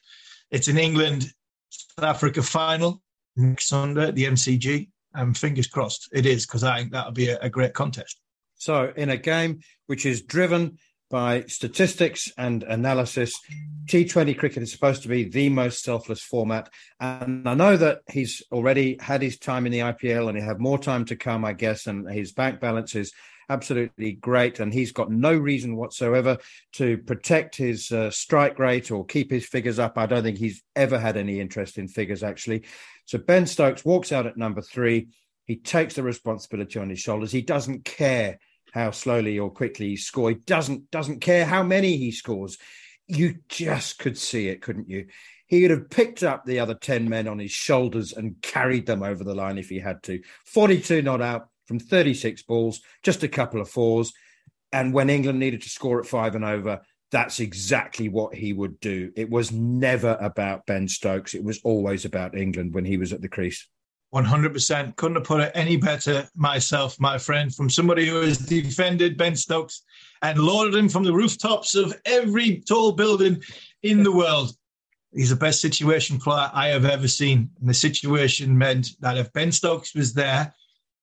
it's 0.50 0.68
an 0.68 0.78
England 0.78 1.32
South 1.70 2.04
Africa 2.04 2.42
final 2.42 3.02
next 3.36 3.68
Sunday 3.68 4.08
at 4.08 4.14
the 4.14 4.24
MCG. 4.24 4.88
And 5.16 5.36
fingers 5.36 5.66
crossed 5.66 6.08
it 6.12 6.26
is, 6.26 6.46
because 6.46 6.62
I 6.62 6.78
think 6.78 6.92
that'll 6.92 7.12
be 7.12 7.28
a, 7.28 7.38
a 7.40 7.50
great 7.50 7.74
contest. 7.74 8.20
So, 8.54 8.92
in 8.96 9.10
a 9.10 9.16
game 9.16 9.60
which 9.86 10.06
is 10.06 10.22
driven 10.22 10.78
by 11.10 11.42
statistics 11.42 12.32
and 12.36 12.62
analysis. 12.64 13.38
T20 13.86 14.36
cricket 14.36 14.62
is 14.62 14.72
supposed 14.72 15.02
to 15.02 15.08
be 15.08 15.24
the 15.24 15.48
most 15.48 15.82
selfless 15.82 16.20
format. 16.20 16.68
And 16.98 17.48
I 17.48 17.54
know 17.54 17.76
that 17.76 18.00
he's 18.10 18.42
already 18.50 18.96
had 19.00 19.22
his 19.22 19.38
time 19.38 19.66
in 19.66 19.72
the 19.72 19.80
IPL 19.80 20.28
and 20.28 20.36
he'll 20.36 20.46
have 20.46 20.58
more 20.58 20.78
time 20.78 21.04
to 21.06 21.16
come, 21.16 21.44
I 21.44 21.52
guess, 21.52 21.86
and 21.86 22.10
his 22.10 22.32
bank 22.32 22.60
balance 22.60 22.94
is 22.94 23.12
absolutely 23.48 24.12
great. 24.12 24.58
And 24.58 24.74
he's 24.74 24.90
got 24.90 25.10
no 25.10 25.36
reason 25.36 25.76
whatsoever 25.76 26.38
to 26.74 26.98
protect 26.98 27.56
his 27.56 27.92
uh, 27.92 28.10
strike 28.10 28.58
rate 28.58 28.90
or 28.90 29.04
keep 29.04 29.30
his 29.30 29.46
figures 29.46 29.78
up. 29.78 29.96
I 29.96 30.06
don't 30.06 30.24
think 30.24 30.38
he's 30.38 30.62
ever 30.74 30.98
had 30.98 31.16
any 31.16 31.38
interest 31.38 31.78
in 31.78 31.86
figures, 31.86 32.24
actually. 32.24 32.64
So 33.06 33.18
Ben 33.18 33.46
Stokes 33.46 33.84
walks 33.84 34.12
out 34.12 34.26
at 34.26 34.36
number 34.36 34.60
three. 34.60 35.08
He 35.44 35.56
takes 35.56 35.94
the 35.94 36.02
responsibility 36.02 36.78
on 36.78 36.90
his 36.90 36.98
shoulders. 36.98 37.32
He 37.32 37.42
doesn't 37.42 37.84
care 37.84 38.38
how 38.72 38.90
slowly 38.90 39.38
or 39.38 39.50
quickly 39.50 39.90
he 39.90 39.96
scores. 39.96 40.34
He 40.34 40.40
doesn't 40.40 40.90
doesn't 40.90 41.20
care 41.20 41.46
how 41.46 41.62
many 41.62 41.96
he 41.96 42.10
scores. 42.10 42.58
You 43.06 43.36
just 43.48 43.98
could 43.98 44.18
see 44.18 44.48
it, 44.48 44.60
couldn't 44.60 44.90
you? 44.90 45.06
He 45.46 45.62
would 45.62 45.70
have 45.70 45.88
picked 45.88 46.24
up 46.24 46.44
the 46.44 46.58
other 46.58 46.74
10 46.74 47.08
men 47.08 47.28
on 47.28 47.38
his 47.38 47.52
shoulders 47.52 48.12
and 48.12 48.42
carried 48.42 48.86
them 48.86 49.04
over 49.04 49.22
the 49.22 49.34
line 49.34 49.58
if 49.58 49.68
he 49.68 49.78
had 49.78 50.02
to. 50.04 50.20
42 50.44 51.02
not 51.02 51.22
out 51.22 51.48
from 51.66 51.78
36 51.78 52.42
balls, 52.42 52.80
just 53.04 53.22
a 53.22 53.28
couple 53.28 53.60
of 53.60 53.68
fours. 53.68 54.12
And 54.72 54.92
when 54.92 55.08
England 55.08 55.38
needed 55.38 55.62
to 55.62 55.68
score 55.68 56.00
at 56.00 56.06
five 56.06 56.34
and 56.34 56.44
over, 56.44 56.80
that's 57.12 57.40
exactly 57.40 58.08
what 58.08 58.34
he 58.34 58.52
would 58.52 58.80
do. 58.80 59.12
It 59.16 59.30
was 59.30 59.52
never 59.52 60.16
about 60.20 60.66
Ben 60.66 60.88
Stokes. 60.88 61.34
It 61.34 61.44
was 61.44 61.60
always 61.62 62.04
about 62.04 62.36
England 62.36 62.74
when 62.74 62.84
he 62.84 62.96
was 62.96 63.12
at 63.12 63.22
the 63.22 63.28
crease. 63.28 63.66
100%. 64.14 64.96
Couldn't 64.96 65.16
have 65.16 65.24
put 65.24 65.40
it 65.40 65.52
any 65.54 65.76
better 65.76 66.28
myself, 66.34 66.98
my 66.98 67.18
friend, 67.18 67.54
from 67.54 67.68
somebody 67.68 68.08
who 68.08 68.20
has 68.22 68.38
defended 68.38 69.16
Ben 69.16 69.36
Stokes 69.36 69.82
and 70.22 70.38
lauded 70.38 70.74
him 70.74 70.88
from 70.88 71.04
the 71.04 71.12
rooftops 71.12 71.74
of 71.74 71.98
every 72.06 72.62
tall 72.68 72.92
building 72.92 73.42
in 73.82 74.02
the 74.02 74.12
world. 74.12 74.52
He's 75.12 75.30
the 75.30 75.36
best 75.36 75.60
situation 75.60 76.18
player 76.18 76.50
I 76.52 76.68
have 76.68 76.84
ever 76.84 77.08
seen. 77.08 77.50
And 77.60 77.68
the 77.68 77.74
situation 77.74 78.56
meant 78.56 78.90
that 79.00 79.16
if 79.16 79.32
Ben 79.32 79.52
Stokes 79.52 79.94
was 79.94 80.12
there 80.12 80.52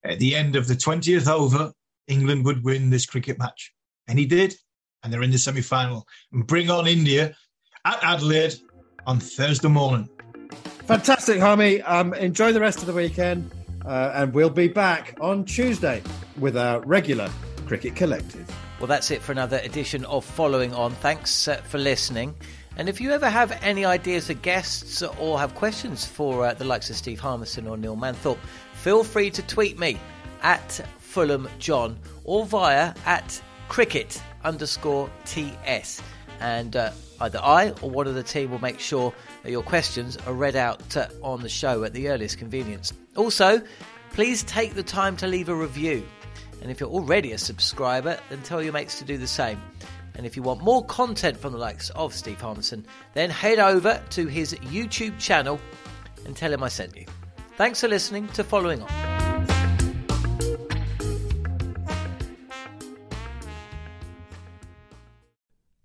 at 0.03 0.19
the 0.19 0.35
end 0.35 0.55
of 0.55 0.67
the 0.67 0.75
20th 0.75 1.27
over, 1.27 1.71
England 2.07 2.45
would 2.45 2.63
win 2.63 2.89
this 2.89 3.05
cricket 3.05 3.39
match. 3.39 3.73
And 4.07 4.19
he 4.19 4.25
did 4.25 4.55
and 5.03 5.11
they're 5.11 5.23
in 5.23 5.31
the 5.31 5.37
semi 5.37 5.61
final. 5.61 6.07
And 6.31 6.45
bring 6.45 6.69
on 6.69 6.87
India 6.87 7.35
at 7.85 8.03
Adelaide 8.03 8.55
on 9.05 9.19
Thursday 9.19 9.67
morning. 9.67 10.09
Fantastic, 10.85 11.39
Harmy. 11.39 11.81
Um, 11.81 12.13
enjoy 12.13 12.51
the 12.51 12.59
rest 12.59 12.79
of 12.79 12.85
the 12.85 12.93
weekend. 12.93 13.51
Uh, 13.85 14.11
and 14.15 14.33
we'll 14.33 14.49
be 14.49 14.67
back 14.67 15.17
on 15.19 15.43
Tuesday 15.43 16.01
with 16.39 16.55
our 16.55 16.79
regular 16.81 17.29
Cricket 17.65 17.95
Collective. 17.95 18.49
Well, 18.79 18.87
that's 18.87 19.11
it 19.11 19.21
for 19.21 19.31
another 19.31 19.59
edition 19.63 20.05
of 20.05 20.23
Following 20.23 20.73
On. 20.73 20.91
Thanks 20.91 21.47
uh, 21.47 21.57
for 21.57 21.77
listening. 21.77 22.33
And 22.75 22.89
if 22.89 22.99
you 22.99 23.11
ever 23.11 23.29
have 23.29 23.51
any 23.61 23.85
ideas 23.85 24.27
for 24.27 24.33
guests 24.33 25.03
or 25.03 25.37
have 25.37 25.53
questions 25.53 26.05
for 26.05 26.45
uh, 26.45 26.53
the 26.53 26.65
likes 26.65 26.89
of 26.89 26.95
Steve 26.95 27.19
Harmison 27.19 27.67
or 27.67 27.77
Neil 27.77 27.95
Manthorpe, 27.95 28.39
feel 28.73 29.03
free 29.03 29.29
to 29.31 29.41
tweet 29.43 29.77
me 29.77 29.99
at 30.41 30.81
Fulham 30.97 31.47
John 31.59 31.99
or 32.23 32.45
via 32.45 32.93
at 33.05 33.41
cricket 33.69 34.21
underscore 34.43 35.09
TS. 35.25 36.01
And 36.39 36.75
uh, 36.75 36.91
either 37.21 37.39
I 37.41 37.69
or 37.81 37.89
one 37.89 38.07
of 38.07 38.15
the 38.15 38.23
team 38.23 38.51
will 38.51 38.61
make 38.61 38.79
sure 38.79 39.13
that 39.43 39.51
your 39.51 39.63
questions 39.63 40.17
are 40.25 40.33
read 40.33 40.55
out 40.55 40.97
uh, 40.97 41.07
on 41.21 41.41
the 41.41 41.49
show 41.49 41.83
at 41.83 41.93
the 41.93 42.09
earliest 42.09 42.37
convenience. 42.37 42.93
Also, 43.15 43.61
please 44.11 44.43
take 44.43 44.73
the 44.73 44.83
time 44.83 45.17
to 45.17 45.27
leave 45.27 45.49
a 45.49 45.55
review. 45.55 46.05
And 46.61 46.71
if 46.71 46.79
you're 46.79 46.89
already 46.89 47.33
a 47.33 47.37
subscriber, 47.37 48.17
then 48.29 48.41
tell 48.41 48.61
your 48.61 48.73
mates 48.73 48.99
to 48.99 49.05
do 49.05 49.17
the 49.17 49.27
same. 49.27 49.61
And 50.15 50.25
if 50.25 50.37
you 50.37 50.43
want 50.43 50.61
more 50.61 50.85
content 50.85 51.37
from 51.37 51.53
the 51.53 51.59
likes 51.59 51.89
of 51.91 52.13
Steve 52.13 52.39
Harmison, 52.39 52.85
then 53.13 53.29
head 53.29 53.59
over 53.59 54.01
to 54.11 54.27
his 54.27 54.53
YouTube 54.55 55.19
channel 55.19 55.59
and 56.25 56.35
tell 56.35 56.53
him 56.53 56.63
I 56.63 56.69
sent 56.69 56.95
you. 56.95 57.05
Thanks 57.57 57.81
for 57.81 57.87
listening 57.87 58.27
to 58.29 58.43
Following 58.43 58.81
On. 58.81 59.12